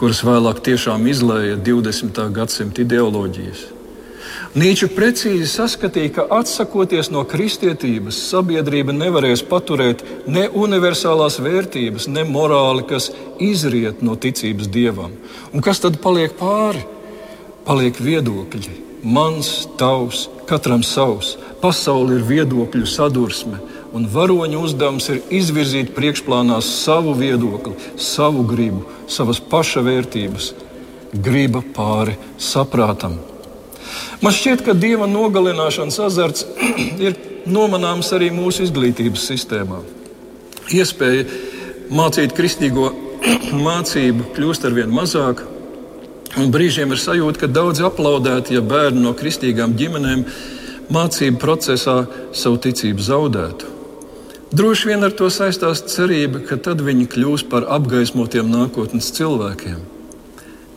[0.00, 2.22] kuras vēlāk tiešām izlēja 20.
[2.32, 3.66] gadsimta ideoloģijas.
[4.56, 12.86] Nīča precīzi saskatīja, ka atsakoties no kristietības, sabiedrība nevarēs paturēt ne universālās vērtības, ne morāli,
[12.88, 15.12] kas izriet no ticības dievam.
[15.52, 16.82] Un kas tad paliek pāri?
[17.70, 18.72] Paliek viedokļi.
[19.06, 19.48] Mans,
[19.78, 21.36] tavs, katram savs.
[21.60, 23.60] Pasaule ir viedokļu sadursme,
[23.94, 30.48] un varoņa uzdevums ir izvirzīt priekšplānā savu viedokli, savu gribu, savas paša vērtības,
[31.14, 33.20] griba pāri saprātam.
[34.18, 36.48] Man šķiet, ka dieva nogalināšanas azarts
[37.06, 37.14] ir
[37.46, 39.78] nomanāms arī mūsu izglītības sistēmā.
[40.74, 41.22] Iespēja
[41.94, 42.90] mācīt kristīgo
[43.68, 45.46] mācību kļūst ar vien mazāk,
[46.38, 50.24] un brīžiem ir sajūta, ka daudzi aplaudēti, ja bērni no kristīgām ģimenēm
[50.92, 52.04] mācību procesā
[52.36, 53.76] savu ticību zaudētu.
[54.50, 59.78] Droši vien ar to saistās cerība, ka tad viņi kļūs par apgaismotiem nākotnes cilvēkiem.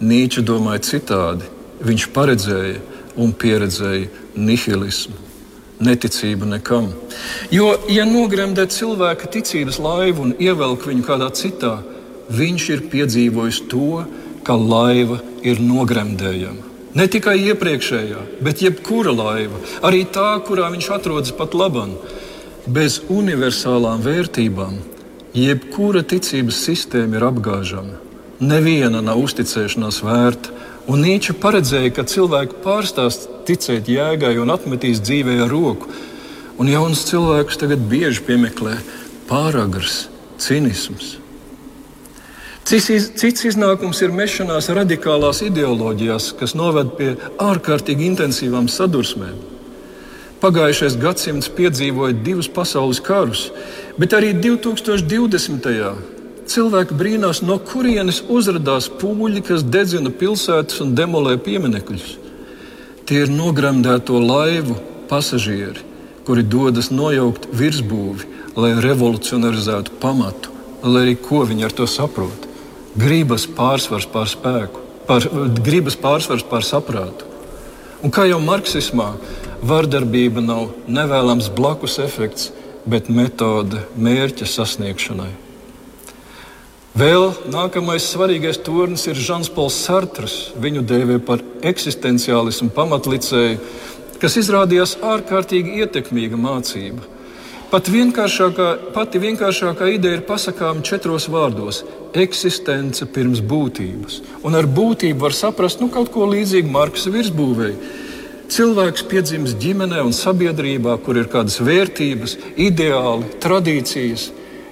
[0.03, 1.49] Nīča domāja citādi.
[1.83, 2.81] Viņš paredzēja
[3.17, 5.17] un pieredzēja nihilismu,
[5.83, 6.91] neticību nekam.
[7.53, 11.79] Jo, ja nogremdē cilvēka ticības laivu un ievelk viņu kādā citā,
[12.29, 14.03] viņš ir piedzīvojis to,
[14.43, 16.71] ka laiva ir nogremdējama.
[16.93, 21.97] Ne tikai iepriekšējā, bet jebkura laiva, arī tā, kurā viņš atrodas pat labāk
[22.63, 24.77] Bez universālām vērtībām
[25.35, 27.97] jebkura ticības sistēma ir apgāžama.
[28.39, 30.53] Neviena nav uzticēšanās vērta,
[30.87, 35.91] un Nīča paredzēja, ka cilvēki pārstās ticēt jēgai un atmetīs dzīvē ar roku.
[36.55, 38.77] Un jauns cilvēks tagad bieži piemeklē
[39.27, 40.05] pāragrs,
[40.39, 41.17] cinisms.
[42.63, 47.09] Cits, cits iznākums ir mešanās radikālās ideoloģijās, kas noved pie
[47.43, 49.35] ārkārtīgi intensīvām sadursmēm.
[50.39, 53.49] Pagājušais gadsimts piedzīvoja divus pasaules karus,
[53.99, 55.67] bet arī 2020.
[56.53, 62.07] cilvēki brīnās, no kurienes uzrādās pūļi, kas dedzina pilsētas un demolē pieminekļus.
[63.03, 64.79] Tie ir nogremdēto laivu
[65.11, 65.83] pasažieri,
[66.23, 72.52] kuri dodas nojaukt virsbūvi, lai revolucionarizētu pamatu, lai arī ko viņi ar to saprot.
[72.99, 75.25] Gribas pārsvars pār spēku, pār,
[75.65, 77.29] gribas pārsvars pār saprātu.
[78.03, 79.13] Un kā jau marksismā,
[79.63, 82.49] Vardarbība nav nevēlams blakus efekts,
[82.83, 85.29] bet metode mērķa sasniegšanai.
[86.99, 90.51] Vēl nākamais svarīgais turnis ir Žans Pols Sartrs.
[90.59, 93.55] Viņu dēvē par eksistenciālismu pamatlicēju,
[94.21, 97.07] kas izrādījās ārkārtīgi ietekmīga mācība.
[97.73, 101.81] Pat vienkāršākā, pati vienkāršākā ideja ir pasakāma četros vārdos-
[102.23, 104.21] eksistence pirms būtības.
[104.45, 107.77] Un ar būtību var saprast nu, kaut ko līdzīgu Marksa virsbūvēju
[108.53, 114.27] Cilvēks piedzimst ģimenē un sabiedrībā, kur ir kādas vērtības, ideāli, tradīcijas.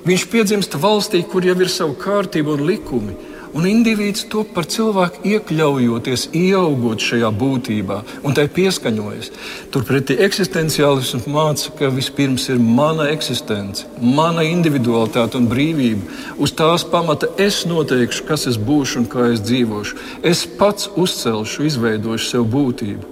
[0.06, 3.16] Viņš piedzimst valstī, kur jau ir sava kārtība un likumi.
[3.52, 9.32] Un indivīds to par cilvēku iekļaujoties, ieaugot šajā būtībā un tai pieskaņojas.
[9.74, 16.08] Turpretī eksistenciālisms māca, ka vispirms ir mana eksistence, mana individualitāte un brīvība.
[16.39, 19.99] Uz tās pamata es noteikšu, kas es būšu un kā es dzīvošu.
[20.24, 23.11] Es pats uzcelšu, izveidošu sev būtību.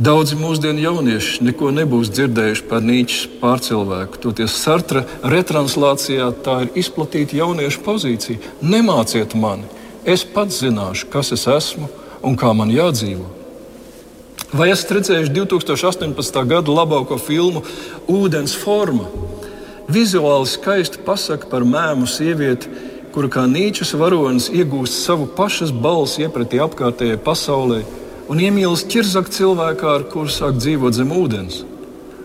[0.00, 4.22] Daudzi mūsdienu jaunieši neko nebūs dzirdējuši par Nīčes pārcilvēku.
[4.24, 8.52] Toties Sartra retranslācijā tā ir izplatīta jauniešu pozīcija.
[8.64, 9.68] Nemāciet mani,
[10.08, 11.90] es pats zināšu, kas es esmu
[12.24, 13.28] un kā man jādzīvo.
[14.56, 16.40] Vai esat redzējuši 2018.
[16.48, 17.60] gada labāko filmu
[18.08, 19.10] Vodens forma?
[19.92, 22.72] Vizuāli skaisti pasaka par mēmu sievieti,
[23.12, 27.84] kura kā Nīčes varonis iegūst savu pašas balsi iepratī apkārtējai pasaulei
[28.32, 31.60] un iemīlas ķirzaka cilvēkā, ar kuru sāk dzīvot zem ūdens.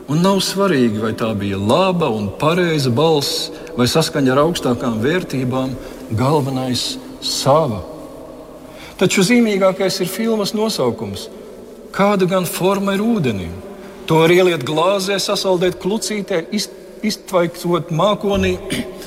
[0.07, 5.73] Un nav svarīgi, vai tā bija laba un pareiza balss, vai saskaņa ar augstākām vērtībām,
[6.15, 7.81] galvenais- sava.
[8.97, 11.27] Taču zīmīgākais ir filmas nosaukums.
[11.91, 13.51] Kāda gan forma ir ūdenim?
[14.07, 16.45] To var ieliet glāzē, sasaldēt klucītē,
[17.03, 18.57] iztvaikot mākonī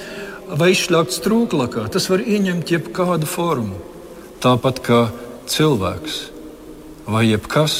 [0.58, 1.88] vai izšļākt strūklakā.
[1.90, 3.74] Tas var ieņemt jebkādu formu.
[4.40, 5.08] Tāpat kā
[5.46, 6.39] cilvēks
[7.10, 7.74] vai jebkas.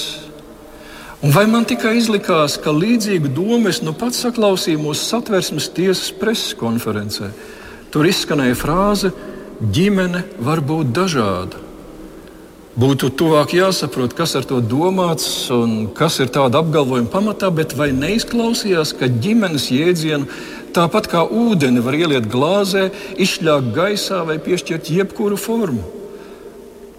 [1.21, 6.09] Un vai man tikai izlikās, ka līdzīgu domu es nu pats saklausīju mūsu satversmes tiesas
[6.17, 7.29] preses konferencē?
[7.93, 9.11] Tur izskanēja frāze:
[9.61, 11.61] ģimene var būt dažāda.
[12.81, 17.91] Būtu tuvāk jāsaprot, kas ar to domāts un kas ir tāda apgalvojuma pamatā, bet vai
[17.93, 20.31] neizklausījās, ka ģimenes jēdzienu
[20.73, 22.89] tāpat kā ūdeni var ieliet glāzē,
[23.21, 26.00] izšļākt gaisā vai piešķirt jebkuru formu?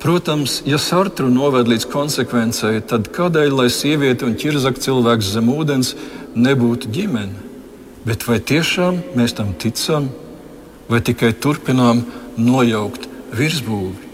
[0.02, 5.94] Protams, ja Sartru noved līdz konsekvencei, tad kādēļ, lai sieviete un ķirzaka cilvēks zem ūdens
[6.34, 7.38] nebūtu ģimene?
[8.02, 10.10] Bet vai tiešām mēs tam ticam,
[10.90, 12.02] vai tikai turpinām
[12.34, 13.06] nojaukt
[13.38, 14.10] virsbūvi?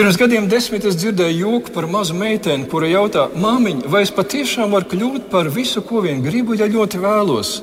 [0.00, 4.72] Pirms gadiem desmit es dzirdēju joku par mazu meiteni, kura jautā, māmiņ, vai es patiešām
[4.72, 7.58] varu kļūt par visu, ko vien gribu, ja ļoti vēlos?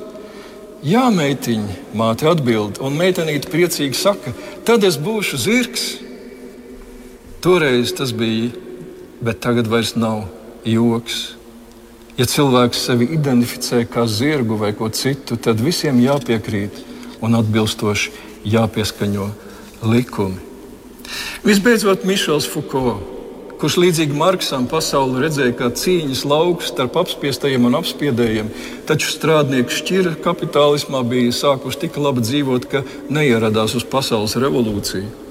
[0.85, 4.37] Jā, meitiņa, māte atbild, un meitenīte priecīgi saka,
[4.69, 5.95] tad es būšu zirgs.
[7.41, 8.49] Toreiz tas bija,
[9.21, 10.23] bet tagad vairs nav
[10.65, 11.35] joks.
[12.17, 16.79] Ja cilvēks sevi identificē kā zirgu vai ko citu, tad visiem jāpiekrīt
[17.21, 18.13] un atbilstoši
[18.47, 19.27] jāpieskaņo
[19.85, 20.41] likumi.
[21.45, 23.05] Visbeidzot, Mišels Foucault,
[23.61, 28.49] kurš līdzīgi Marksam pasauli redzēja kā cīņas lauku starp apspiestajiem un apspiedējiem,
[28.89, 32.83] taču strādnieku šķira kapitālismā bija sākuši tik labi dzīvot, ka
[33.13, 35.26] neieradās uz pasaules revolūciju.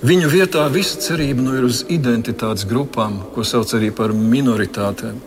[0.00, 5.18] Viņu vietā visa cerība nu ir uz identitātes grupām, ko sauc arī par minoritātēm.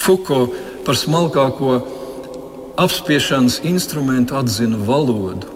[0.00, 0.46] Fuko
[0.86, 1.74] par smalkāko
[2.80, 5.52] apspiešanas instrumentu atzina valodu.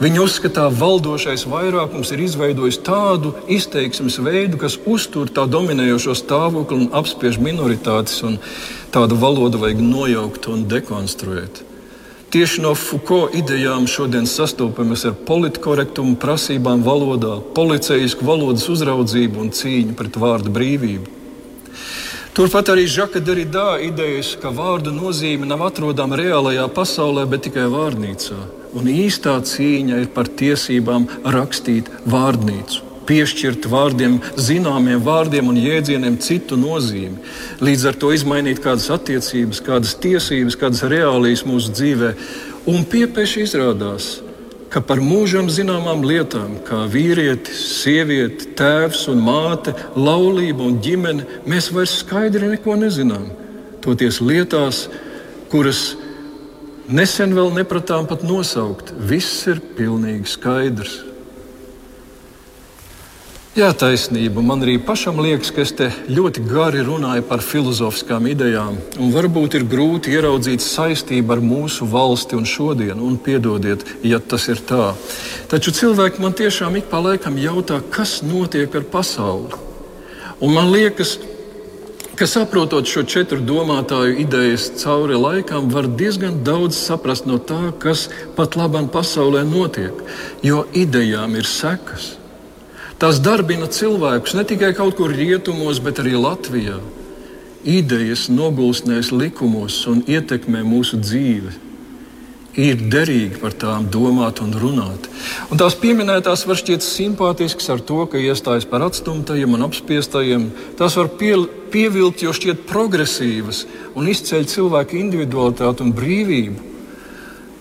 [0.00, 6.84] Viņa uzskatā, ka valdošais vairākums ir izveidojis tādu izteiksmes veidu, kas uztur tā dominējošo stāvokli
[6.86, 8.38] un apspiež minoritātes, un
[8.94, 11.67] tādu valodu vajag nojaukt un dekonstruēt.
[12.28, 19.94] Tieši no Foucault idejām šodien sastopamies ar politkorektumu prasībām valodā, policijasku valodas uzraudzību un cīņu
[19.96, 21.14] pret vārdu brīvību.
[22.36, 28.36] Turpat arī Žaka Derridā idejas, ka vārdu nozīme nav atrodama reālajā pasaulē, bet tikai vārnīcā.
[28.76, 36.58] Un īstā cīņa ir par tiesībām rakstīt vārnīcu piešķirt vārdiem, zināmiem vārdiem un jēdzieniem citu
[36.60, 37.16] nozīmi.
[37.64, 42.14] Līdz ar to izmainīt kādas attiecības, kādas tiesības, kādas reālijas mūsu dzīvē.
[42.68, 44.18] Un piepieši izrādās,
[44.68, 51.70] ka par mūžam zināmām lietām, kā vīrietis, sieviete, tēvs un māte, laulība un ģimene, mēs
[51.72, 53.30] vairs skaidri neko nezinām.
[53.84, 54.84] Toties lietās,
[55.48, 55.94] kuras
[56.88, 60.98] nesen vēl nepratām pat nosaukt, viss ir pilnīgi skaidrs.
[63.58, 64.38] Jā, taisnība.
[64.38, 68.76] Man arī pašam liekas, ka es te ļoti gari runāju par filozofiskām idejām.
[69.02, 74.46] Un varbūt ir grūti ieraudzīt saistību ar mūsu valsti un šodienu, un piedodiet, ja tas
[74.52, 74.92] ir tā.
[75.50, 79.58] Taču cilvēki man tiešām ik pa laikam jautā, kas notiek ar pasauli.
[80.38, 81.16] Un man liekas,
[82.14, 88.06] ka saprotot šo četru domātāju idejas cauri laikam, var diezgan daudz saprast no tā, kas
[88.38, 89.98] pat labam pasaulē notiek.
[90.46, 92.17] Jo idejām ir sekas.
[92.98, 96.80] Tās darbina cilvēkus ne tikai kaut kur rietumos, bet arī Latvijā.
[97.62, 101.54] Idejas nogulsnēs likumos un ietekmē mūsu dzīvi.
[102.58, 105.06] Ir derīgi par tām domāt un runāt.
[105.46, 110.50] Un tās pieminētās var šķiet simpātiskas ar to, ka iestājas par atstumtajiem un apspiestajiem.
[110.80, 111.36] Tās var pie,
[111.70, 113.62] pievilkt, jo šķiet progresīvas
[113.94, 116.70] un izceļ cilvēku individualitāti un brīvību.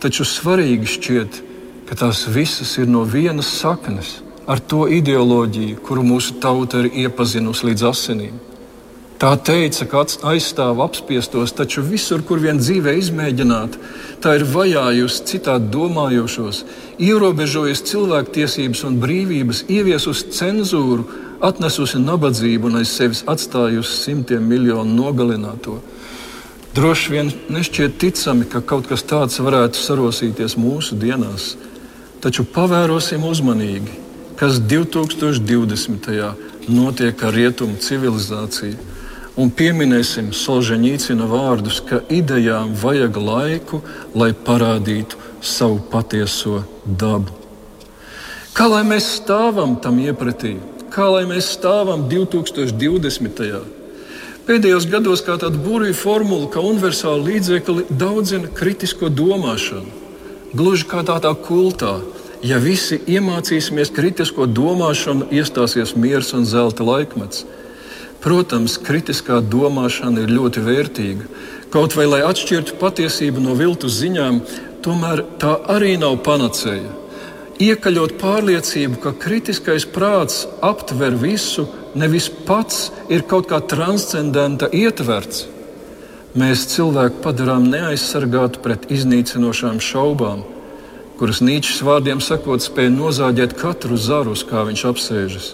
[0.01, 1.43] Taču svarīgi šķiet,
[1.85, 7.68] ka tās visas ir no vienas saknes ar to ideoloģiju, kuru mūsu tauta ir iepazinusi
[7.68, 8.36] līdz asinīm.
[9.18, 13.80] Tā teica, ka aizstāv apspiestos, taču visur, kur vien dzīvē izmēģināta,
[14.22, 16.62] tā ir vajājusi citādi domājošos,
[17.02, 21.10] ierobežojusi cilvēktiesības un brīvības, ieviesusi cenzūru,
[21.41, 25.82] atnesusi nabadzību un aiz sevis atstājusi simtiem miljonu nogalināto.
[26.78, 31.56] Droši vien nešķiet ticami, ka kaut kas tāds varētu sarosīties mūsu dienās,
[32.22, 34.07] taču pavērosim uzmanīgi
[34.38, 36.33] kas 2020.
[36.67, 38.77] notiek ar rietumu civilizāciju.
[39.38, 43.81] Un pieminēsim Solženīcina vārdus, ka idejām vajag laiku,
[44.17, 47.33] lai parādītu savu patieso dabu.
[48.57, 50.55] Kā lai mēs stāvam tam iepratī?
[50.93, 53.57] Kā lai mēs stāvam 2020.
[54.47, 59.89] Pēdējos gados kā tāda burvju formula, kā universāla līdzekli daudzina kritisko domāšanu.
[60.57, 61.97] Gluži kā tādā kultā.
[62.45, 67.47] Ja visi iemācīsimies kritisko domāšanu, iestāsies miers un zelta laikmets.
[68.21, 71.25] Protams, kritiskā domāšana ir ļoti vērtīga.
[71.73, 74.41] Kaut vai lai atšķirtu patiesību no viltus ziņām,
[74.85, 76.93] tomēr tā arī nav panacēja.
[77.57, 81.65] Iekaļot pārliecību, ka kritiskais prāts aptver visu,
[81.97, 85.47] nevis pats ir kaut kā transcendenta ietverts,
[86.38, 90.45] mēs cilvēku padarām neaizsargātu pret iznīcinošām šaubām,
[91.20, 95.53] kuras Nīčs vārdiem sakot, spēja nozāģēt katru zaru, kā viņš apsēžas.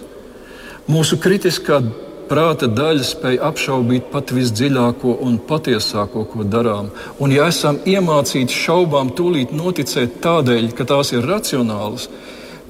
[0.88, 1.80] Mūsu kritiskā
[2.24, 6.88] Prāta daļa spēj apšaubīt pat visdziļāko un patiesāko, ko darām.
[7.20, 12.08] Un, ja esam iemācīti šaubām tūlīt noticēt tādēļ, ka tās ir racionālas,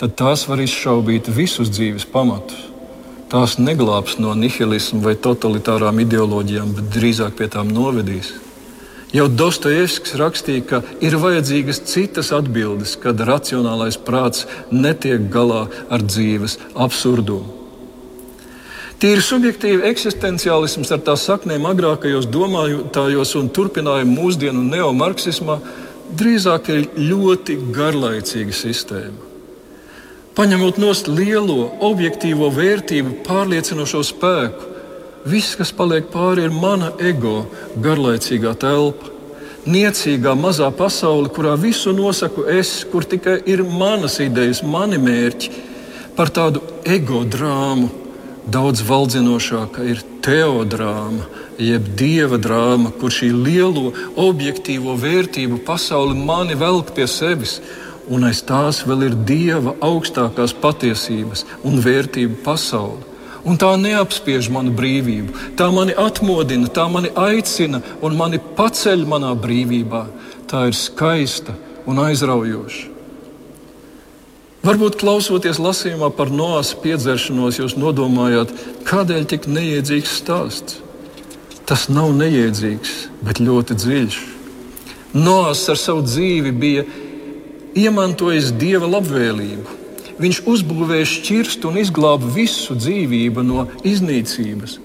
[0.00, 2.66] tad tās var izšaubīt visus dzīves pamatus.
[3.30, 8.34] Tās neglābs no nihilisma vai totalitārām ideoloģijām, bet drīzāk pie tām novedīs.
[9.14, 16.58] Jau Dostojevskis rakstīja, ka ir vajadzīgas citas atbildes, kad racionālais prāts netiek galā ar dzīves
[16.74, 17.60] absurdumu.
[18.98, 25.58] Tīri subjektīvi eksistenciālisms ar tā saknēm agrākajos domājotājos un turpinājumu mūsdienu neomarksismā
[26.18, 29.30] drīzāk ir ļoti garlaicīga sistēma.
[30.34, 34.73] Paņemot nost lielo objektīvo vērtību, pārliecinošo spēku,
[35.26, 37.44] viss, kas paliek pāri, ir mana ego,
[37.80, 39.12] garlaicīgā telpa.
[39.64, 45.52] Niecīgā mazā pasaule, kurā visu nosaku es, kur tikai ir manas idejas, mani mērķi,
[46.14, 47.88] par tādu ego drāmu
[48.44, 51.24] Daudz valdzinošāka ir teodrāma,
[51.56, 57.56] jeb dieva drāma, kur šī lielo objektīvo vērtību pasauli mani velk pie sevis,
[58.12, 63.13] un aiz tās vēl ir dieva augstākās patiesības un vērtību pasauli.
[63.44, 69.34] Un tā neapspiež manu brīvību, tā mani atmodina, tā mani aicina un mani paceļ manā
[69.36, 70.06] brīvībā.
[70.48, 71.52] Tā ir skaista
[71.88, 72.94] un aizraujoša.
[74.64, 78.54] Varbūt klausoties lasījumā par noāsu piedzeršanos, jūs nodomājāt,
[78.88, 80.78] kādēļ tik neiedzīgs stāsts.
[81.68, 84.16] Tas nav neiedzīgs, bet ļoti dziļš.
[85.20, 86.84] Noās ar savu dzīvi bija
[87.76, 89.83] iemantojis dieva labvēlību.
[90.20, 94.78] Viņš uzbūvēja šķirstu un izglāba visu dzīvību no iznīcības,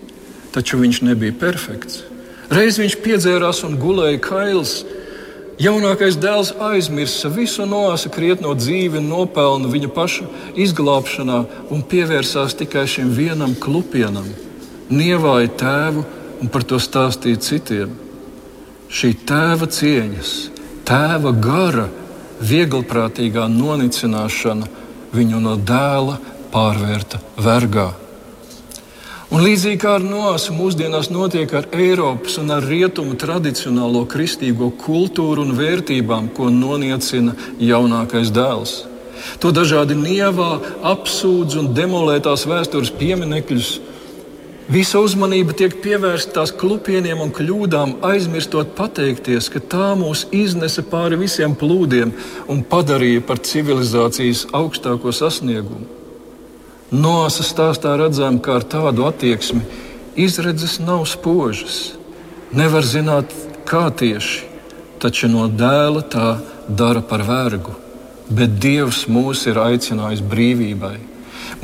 [0.55, 2.03] taču viņš nebija perfekts.
[2.49, 4.80] Reiz viņš piedzērās un gulēja kails,
[5.59, 11.39] Jaunākais dēls aizmirsa visu noāsa krietno dzīvi un nopelnu viņa paša izglābšanā
[11.75, 14.30] un pievērsās tikai šim vienam klupienam,
[14.88, 16.05] nievāja tēvu
[16.39, 17.91] un par to stāstīja citiem.
[18.88, 20.32] Šī tēva cieņas,
[20.88, 21.89] tēva gara,
[22.39, 24.78] vieglprātīgā nonicināšana
[25.16, 26.20] viņu no dēla
[26.53, 27.89] pārvērta vergā.
[29.30, 35.43] Un līdzīgi kā ar nosu mūsdienās notiek ar Eiropas un ar rietumu tradicionālo kristīgo kultūru
[35.45, 38.80] un vērtībām, ko noniecina jaunākais dēls.
[39.43, 40.49] To dažādi nievā,
[40.82, 43.70] apsūdz un demolē tās vēstures pieminekļus.
[44.70, 51.17] Visa uzmanība tiek pievērsta tās klupieniem un kļūdām, aizmirstot pateikties, ka tā mūs iznesa pāri
[51.17, 52.11] visiem plūdiem
[52.53, 55.88] un padarīja par civilizācijas augstāko sasniegumu.
[56.93, 59.63] Noasa stāstā redzam, ka ar tādu attieksmi
[60.17, 61.95] izredzes nav spožas.
[62.53, 63.34] Nevar zināt,
[63.65, 64.45] kā tieši,
[65.01, 66.30] taču no dēla tā
[66.70, 67.74] dara par vergu.
[68.30, 70.97] Bet Dievs mūs ir aicinājis brīvībai.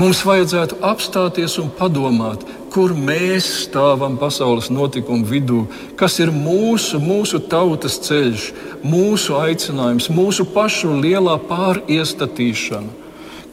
[0.01, 2.41] Mums vajadzētu apstāties un padomāt,
[2.75, 5.61] kur mēs stāvam pasaules notikumu vidū,
[5.95, 8.51] kas ir mūsu, mūsu tautas ceļš,
[8.83, 13.05] mūsu aicinājums, mūsu pašu lielā pāriestatīšana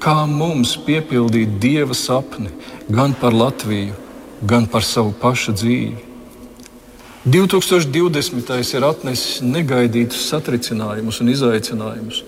[0.03, 2.51] kā mums piepildīt dieva sapni
[2.91, 3.95] gan par Latviju,
[4.43, 6.09] gan par savu pašu dzīvi.
[7.23, 8.49] 2020.
[8.75, 12.25] ir atnesis negaidītus satricinājumus un izaicinājumus.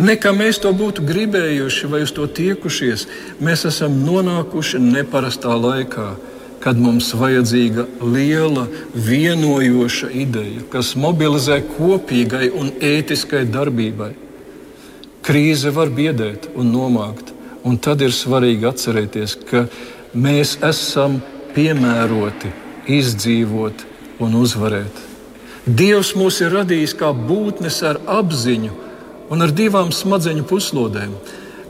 [0.00, 3.04] Ne kā mēs to būtu gribējuši vai uz to tiekušies,
[3.44, 6.08] mēs esam nonākuši neparastā laikā,
[6.62, 14.12] kad mums vajadzīga liela, vienojoša ideja, kas mobilizē kopīgai un ētiskai darbībai.
[15.24, 17.34] Krīze var biedēt un nomākt,
[17.66, 19.66] un tad ir svarīgi atcerēties, ka
[20.14, 21.20] mēs esam
[21.54, 22.52] piemēroti
[22.98, 23.84] izdzīvot
[24.24, 25.04] un uzvarēt.
[25.68, 28.72] Dievs mūs ir radījis kā būtnes ar apziņu
[29.28, 31.12] un ar divām smadzeņu puslodēm.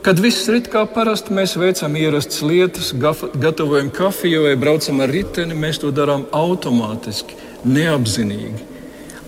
[0.09, 5.53] Kad viss rit kā parasti, mēs veicam ierastas lietas, gatavojam kafiju vai braucam ar riteni,
[5.53, 7.37] mēs to darām automātiski,
[7.69, 8.63] neapzinīgi.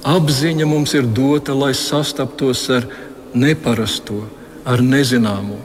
[0.10, 2.90] Apziņa mums ir dota, lai sastaptos ar
[3.38, 4.24] neparasto,
[4.66, 5.60] ar nezināmo.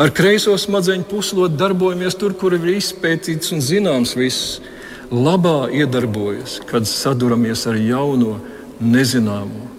[0.00, 4.62] Ar kreiso smadzeņu puslotu darbojamies tur, kur ir izpētīts un zināms viss.
[5.12, 8.40] labā iedarbojas, kad saduramies ar jauno,
[8.80, 9.77] nezināmo.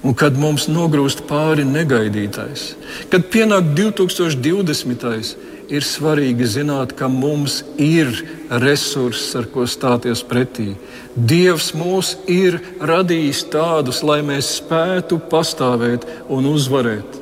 [0.00, 2.74] Un kad mums nogrūst pāri negaidītais,
[3.12, 5.34] kad pienāk 2020.
[5.70, 8.08] ir svarīgi zināt, ka mums ir
[8.48, 10.72] resurss, ar ko stāties pretī.
[11.14, 17.20] Dievs mūs ir radījis tādus, lai mēs spētu pastāvēt un uzvarēt.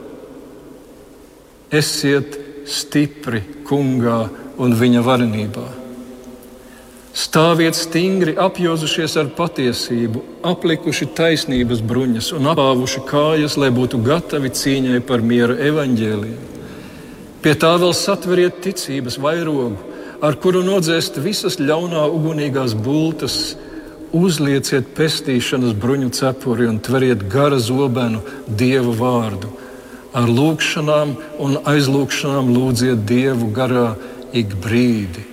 [1.69, 4.23] Esiet stipri kungā
[4.57, 5.78] un viņa varenībā.
[7.19, 15.01] Stāviet stingri, apjozušies ar patiesību, aplikuši taisnības bruņas un apāvuši kājas, lai būtu gatavi cīņai
[15.09, 16.37] par miera evaņģēliju.
[17.43, 19.81] Pie tā vēl satveriet ticības vairogu,
[20.23, 23.57] ar kuru nodzēst visas ļaunā ugunīgās bultas,
[24.15, 29.51] uzlieciet pestīšanas bruņu cepuri un tveriet gara zobenu Dieva vārdu.
[30.15, 33.89] Ar lūgšanām un aizlūgšanām lūdziet Dievu garā
[34.31, 35.28] ik brīdi.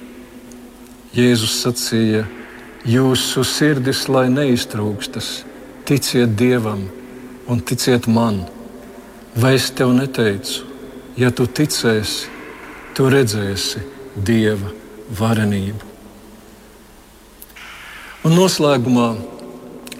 [1.15, 2.25] Jēzus sacīja,
[2.83, 5.45] jūsu sirdis lai neiztrūkstas,
[5.87, 6.81] ticiet Dievam
[7.47, 8.41] un ticiet man.
[9.39, 10.65] Vai es tev neteicu,
[11.15, 12.27] ja tu ticēsi,
[12.97, 13.79] tu redzēsi
[14.15, 14.73] Dieva
[15.15, 15.93] varenību.
[18.27, 19.07] Un noslēgumā,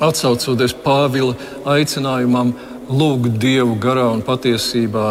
[0.04, 1.38] atsaucoties Pāvila
[1.78, 2.52] aicinājumam,
[2.92, 5.08] lūgt Dievu garā un patiesībā,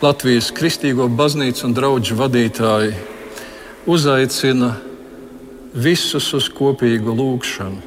[0.00, 2.94] Latvijas Kristīgo baznīcu un draugu vadītāji
[3.84, 4.70] uzaicina
[5.76, 7.82] visus uz kopīgu lūgšanu.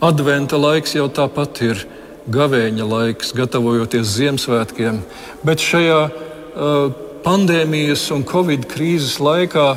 [0.00, 1.84] Adventa laiks jau tāpat ir
[2.32, 5.02] gavēņa laiks, gatavojoties Ziemassvētkiem,
[5.44, 6.88] bet šajā uh,
[7.20, 9.74] pandēmijas un covid krīzes laikā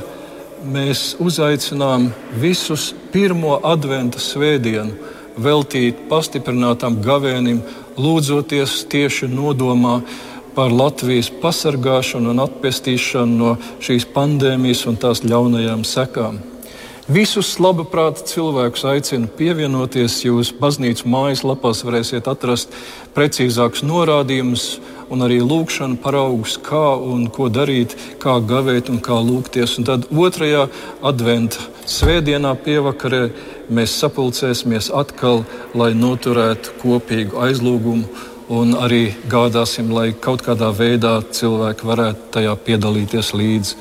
[0.63, 4.95] mēs uzaicinām visus pirmo adventa svētdienu
[5.35, 7.59] veltīt pastiprinātam gavēnim,
[7.99, 9.99] lūdzoties tieši nodomā
[10.55, 16.41] par Latvijas pasargāšanu un atpestīšanu no šīs pandēmijas un tās ļaunajām sekām.
[17.03, 20.21] Visus labaprāta cilvēkus aicinu pievienoties.
[20.23, 22.71] Jūs baznīcas mājaslapās varēsiet atrast
[23.11, 24.67] precīzākus norādījumus
[25.11, 29.75] un arī lūkšanu paraugus, kā un ko darīt, kā gavēt un kā lūgties.
[29.81, 30.69] Un tad otrajā
[31.03, 31.59] adventa
[31.91, 33.25] svētdienā pievakarē
[33.67, 35.43] mēs sapulcēsimies atkal,
[35.75, 43.33] lai noturētu kopīgu aizlūgumu un arī gādāsim, lai kaut kādā veidā cilvēki varētu tajā piedalīties
[43.39, 43.75] līdzi.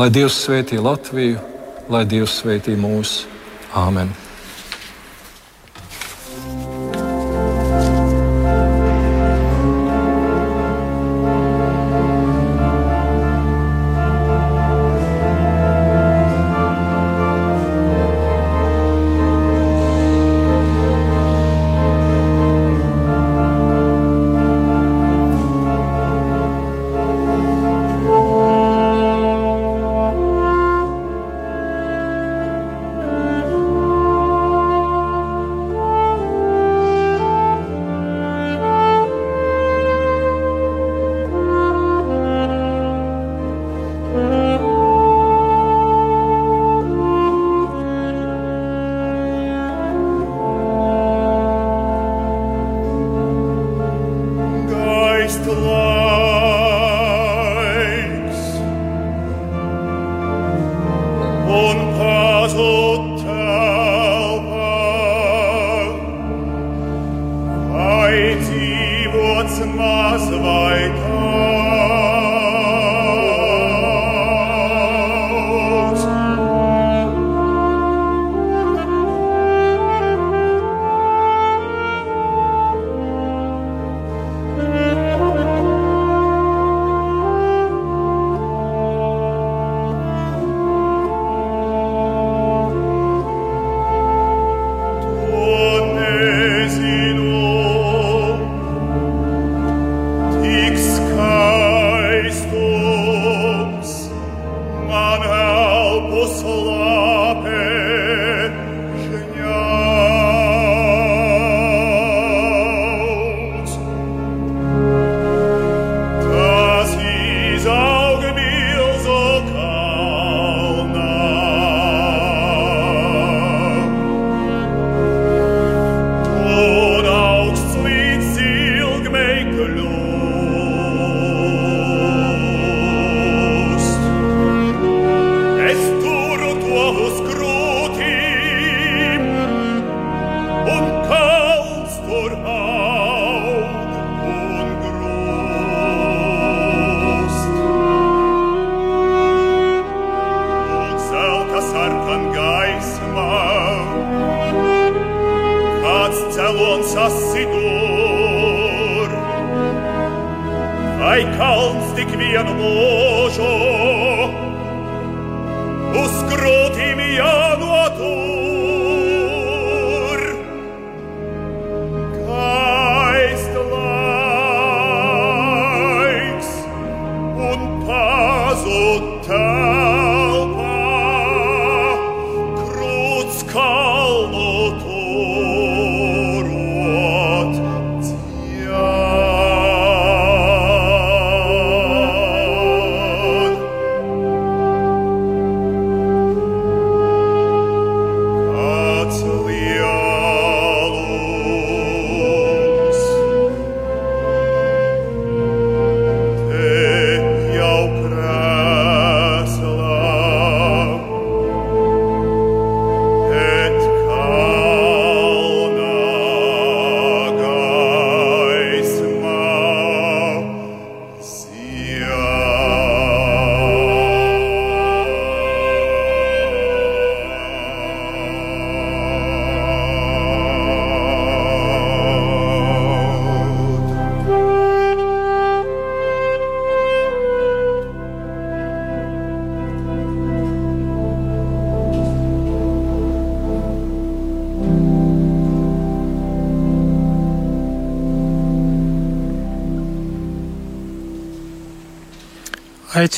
[0.00, 1.40] Lai Dievs svētī Latviju,
[1.92, 3.22] lai Dievs svētī mūs.
[3.76, 4.21] Āmen!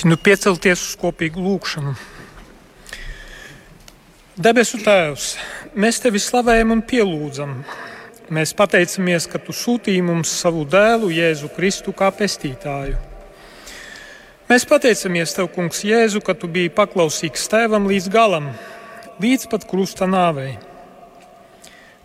[0.05, 1.95] Aicinu piecelties uz kopīgu lūgšanu.
[4.37, 5.31] Debesu Tēvs,
[5.81, 7.55] mēs tevi slavējam un pielūdzam.
[8.29, 12.99] Mēs pateicamies, ka tu sūtīji mums savu dēlu, Jēzu Kristu, kā pestītāju.
[14.51, 18.53] Mēs pateicamies tev, Kungs, Jēzu, ka tu biji paklausīgs tēvam līdz galam,
[19.25, 20.59] līdz pat krusta nāvei.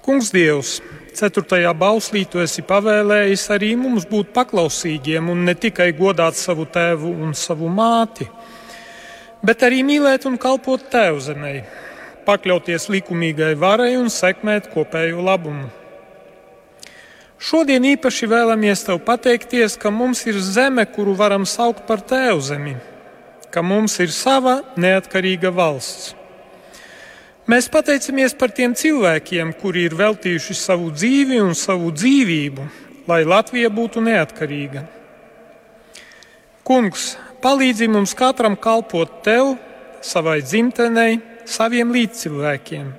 [0.08, 0.78] Kungs, Dievs,
[1.20, 7.12] ceturtajā bauslī tu esi pavēlējis arī mums būt paklausīgiem un ne tikai godāt savu tēvu
[7.26, 8.28] un savu māti,
[9.44, 11.54] bet arī mīlēt un kalpot tev zemē,
[12.28, 15.68] pakļauties likumīgai varai un sekmēt kopējo labumu.
[17.40, 22.76] Šodien īpaši vēlamies tev pateikties, ka mums ir zeme, kuru varam saukt par tēvu zemi,
[23.48, 26.19] ka mums ir sava neatkarīga valsts.
[27.50, 32.68] Mēs pateicamies par tiem cilvēkiem, kuri ir veltījuši savu dzīvi un savu dzīvību,
[33.10, 34.84] lai Latvija būtu neatkarīga.
[36.62, 39.56] Kungs, palīdzi mums katram kalpot tev,
[40.06, 41.18] savai dzimtenei,
[41.50, 42.94] saviem līdzcilvēkiem.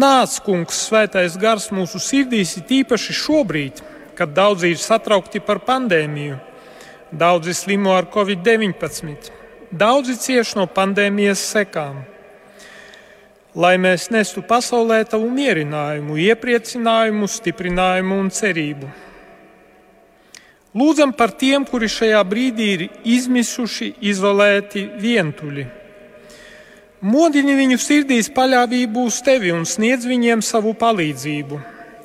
[0.00, 3.82] Nāc, kungs, svētais gars mūsu sirdīs ir īpaši šobrīd,
[4.16, 6.40] kad daudzi ir satraukti par pandēmiju,
[7.12, 9.34] daudzi slimo ar covid-19,
[9.76, 12.06] daudzi cieš no pandēmijas sekām.
[13.56, 18.90] Lai mēs nestu pasaulē tavu mierinājumu, iepriecinājumu, stiprinājumu un cerību.
[20.78, 25.64] Lūdzam par tiem, kuri šajā brīdī ir izmisuši, izolēti, vientuļi.
[27.00, 31.60] Modini viņu sirdīs paļāvību uz tevi un sniedz viņiem savu palīdzību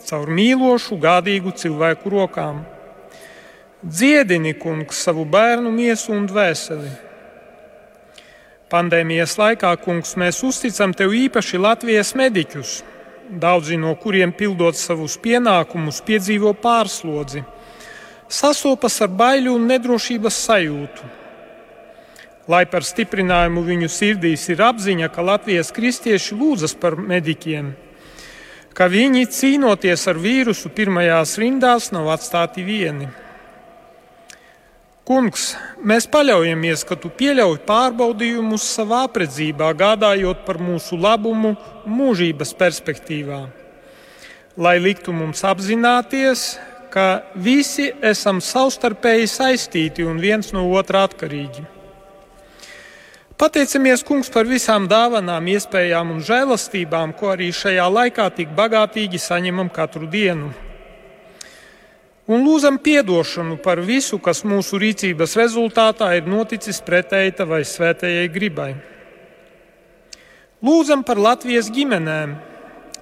[0.07, 2.63] caur mīlošu, gādīgu cilvēku rokām.
[3.83, 6.91] Dziedini, kungs, savu bērnu miesu un dvēseli.
[8.73, 12.71] Pandēmijas laikā, kungs, mēs uzticam tev īpaši Latvijas mediķus,
[13.29, 17.43] daudzi no kuriem pildot savus pienākumus, piedzīvo pārslodzi,
[18.25, 21.11] sastopas ar baiļu un nedrošības sajūtu.
[22.49, 27.69] Lai par stiprinājumu viņu sirdīs ir apziņa, ka Latvijas kristieši lūdzas par mediķiem,
[28.73, 33.13] ka viņi cīnoties ar vīrusu pirmajās rindās nav atstāti vieni.
[35.03, 35.49] Kungs,
[35.83, 43.41] mēs paļaujamies, ka tu pieļauj pārbaudījumus savā apredzībā, gādājot par mūsu labumu mūžības perspektīvā,
[44.55, 46.45] lai liktu mums apzināties,
[46.93, 51.67] ka visi esam savstarpēji saistīti un viens no otra atkarīgi.
[53.35, 59.73] Pateicamies, Kungs, par visām dāvanām, iespējām un žēlastībām, ko arī šajā laikā tik bagātīgi saņemam
[59.73, 60.53] katru dienu.
[62.23, 68.75] Un lūdzam atdošanu par visu, kas mūsu rīcības rezultātā ir noticis pretēji tavai svētajai gribai.
[70.63, 72.37] Lūdzam par Latvijas ģimenēm,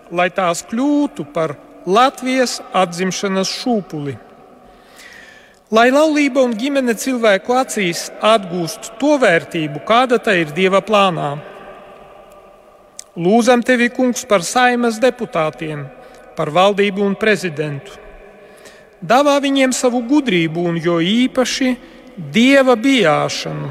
[0.10, 1.54] lai tās kļūtu par
[1.86, 4.18] Latvijas atzimšanas šūpuli.
[5.72, 11.36] Lai laulība un ģimene cilvēku acīs atgūst to vērtību, kāda tā ir Dieva plānā.
[13.22, 15.86] Lūdzam tevi, Kungs, par saimas deputātiem,
[16.34, 18.01] par valdību un prezidentu.
[19.02, 21.72] Dāvā viņiem savu gudrību un jo īpaši
[22.32, 23.70] dieva bijāšanu,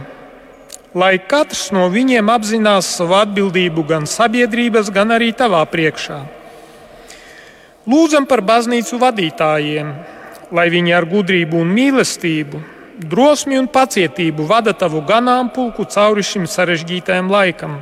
[0.99, 6.19] lai katrs no viņiem apzinās savu atbildību gan sabiedrības, gan arī tavā priekšā.
[7.87, 9.95] Lūdzam par baznīcu vadītājiem,
[10.51, 12.61] lai viņi ar gudrību un mīlestību,
[13.07, 17.79] drosmi un pacietību vada tavu ganāmpulku cauri šim sarežģītajam laikam.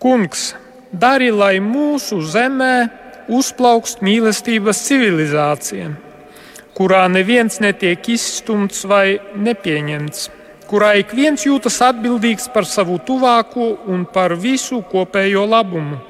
[0.00, 0.54] Kungs,
[0.90, 5.90] dari, lai mūsu zemē uzplaukst mīlestības civilizācija,
[6.74, 10.30] kurā neviens netiek izstumts vai nepieņemts,
[10.70, 16.00] kurā ik viens jūtas atbildīgs par savu tuvāko un par visu kopējo labumu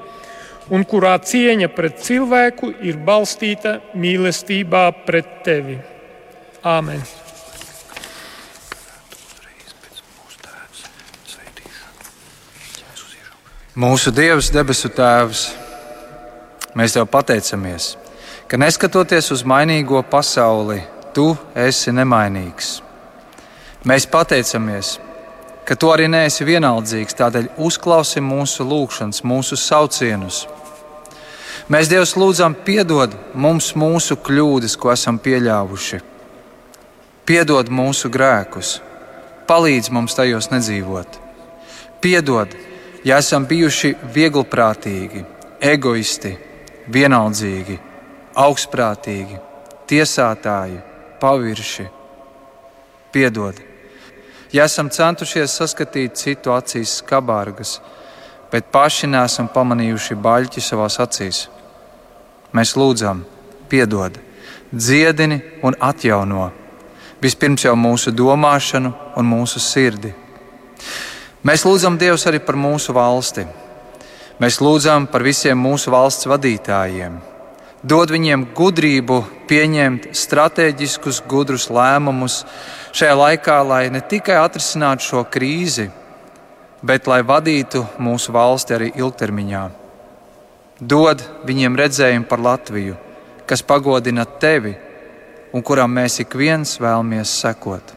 [0.73, 5.77] un kurā cieņa pret cilvēku ir balstīta mīlestībā pret tevi.
[6.63, 7.03] Āmen!
[13.73, 15.47] Mūsu Dievs, debesu Tēvs,
[16.79, 17.97] mēs Tev pateicamies,
[18.49, 22.79] ka neskatoties uz mainīgo pasauli, Tu esi nemainīgs.
[23.85, 24.95] Mēs pateicamies,
[25.69, 30.47] ka Tu arī neesi vienaldzīgs, tādēļ uzklausi mūsu lūgšanas, mūsu saucienus.
[31.69, 36.01] Mēs Dievs lūdzam, piedod mums mūsu kļūdas, ko esam pieļāvuši.
[37.29, 38.81] Piedod mūsu grēkus,
[39.47, 41.21] palīdz mums tajos nedzīvot.
[42.03, 42.57] Piedod,
[43.07, 45.23] ja esam bijuši vieglprātīgi,
[45.63, 46.33] egoisti,
[46.93, 47.79] vienaldzīgi,
[48.39, 49.39] augstprātīgi,
[49.91, 50.79] tiesātāji,
[51.21, 51.89] pavirši.
[53.13, 53.59] Piedod,
[54.53, 57.77] ja esam centušies saskatīt citu acīs skarbāgas,
[58.53, 61.45] bet paši nesam pamanījuši baļķi savās acīs.
[62.57, 63.25] Mēs lūdzam,
[63.69, 64.17] piedod,
[64.73, 66.51] dziedini un atjauno
[67.23, 70.11] vispirms jau mūsu domāšanu un mūsu sirdi.
[71.47, 73.47] Mēs lūdzam Dievu arī par mūsu valsti.
[74.41, 77.19] Mēs lūdzam par visiem mūsu valsts vadītājiem.
[77.83, 79.19] Dod viņiem gudrību,
[79.51, 82.45] pieņemt strateģiskus, gudrus lēmumus
[82.95, 85.89] šajā laikā, lai ne tikai atrisinātu šo krīzi,
[86.83, 89.65] bet lai vadītu mūsu valsti arī ilgtermiņā.
[90.79, 92.97] Dod viņiem redzējumu par Latviju,
[93.47, 94.77] kas pagodina tevi
[95.53, 97.93] un kuram mēs ik viens vēlamies sekot.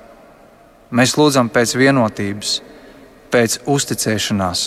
[0.95, 2.59] Mēs lūdzam pēc vienotības
[3.33, 4.61] pēc uzticēšanās.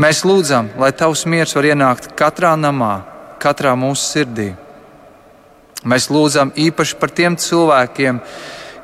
[0.00, 3.02] Mēs lūdzam, lai Tavs miers var ienākt katrā namā,
[3.42, 4.46] katrā mūsu sirdī.
[5.84, 8.22] Mēs lūdzam īpaši par tiem cilvēkiem,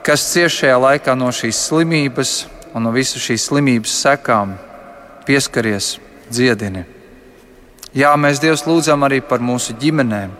[0.05, 2.35] kas cieš šajā laikā no šīs slimības
[2.77, 4.59] un no visu šīs slimības sekām.
[5.25, 5.97] Pieskaries,
[6.29, 6.85] dziedini.
[7.97, 10.37] Jā, mēs Dievs lūdzam arī par mūsu ģimenēm,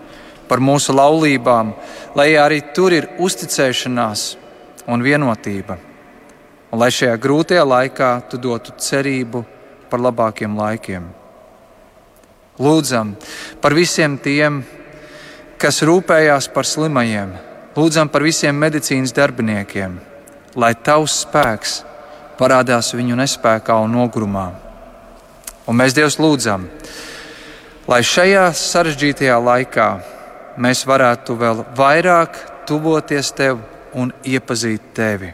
[0.47, 1.72] par mūsu laulībām,
[2.14, 4.29] lai arī tur ir uzticēšanās
[4.93, 5.81] un vienotība
[6.70, 9.45] un lai šajā grūtajā laikā tu dotu cerību
[9.97, 11.05] par labākiem laikiem.
[12.61, 13.14] Lūdzam
[13.61, 14.61] par visiem tiem,
[15.57, 17.32] kas rūpējās par slimajiem,
[17.76, 19.97] lūdzam par visiem medicīnas darbiniekiem,
[20.57, 21.78] lai tavs spēks
[22.36, 24.51] parādās viņu nespējā un nogrumā.
[25.66, 26.66] Un mēs Dievs lūdzam,
[27.88, 29.86] lai šajā sarežģītajā laikā
[30.61, 32.36] mēs varētu vēl vairāk
[32.68, 33.64] tuvoties tev
[33.97, 35.32] un iepazīt tevi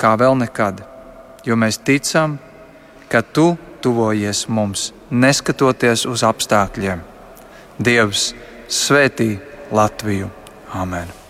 [0.00, 0.80] kā vēl nekad,
[1.44, 2.38] jo mēs ticam,
[3.12, 3.52] ka tu
[3.82, 7.02] tuvojies mums, neskatoties uz apstākļiem.
[7.82, 8.30] Dievs
[8.68, 9.34] svētī
[9.72, 10.30] Latviju!
[10.72, 11.21] Amen!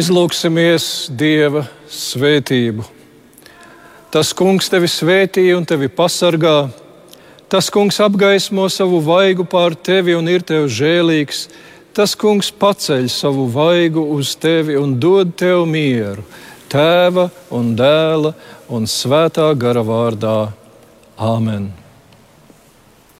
[0.00, 2.84] Izlūksimies Dieva svētību.
[4.10, 6.70] Tas kungs tevi svētī un tevi pasargā.
[7.50, 11.48] Tas kungs apgaismo savu vaigu pār tevi un ir tev žēlīgs.
[11.94, 16.24] Tas kungs paceļ savu vaigu uz tevi un dod tev mieru.
[16.70, 18.34] Tēva un dēla
[18.70, 20.38] un svētā gara vārdā.
[21.18, 21.79] Āmen!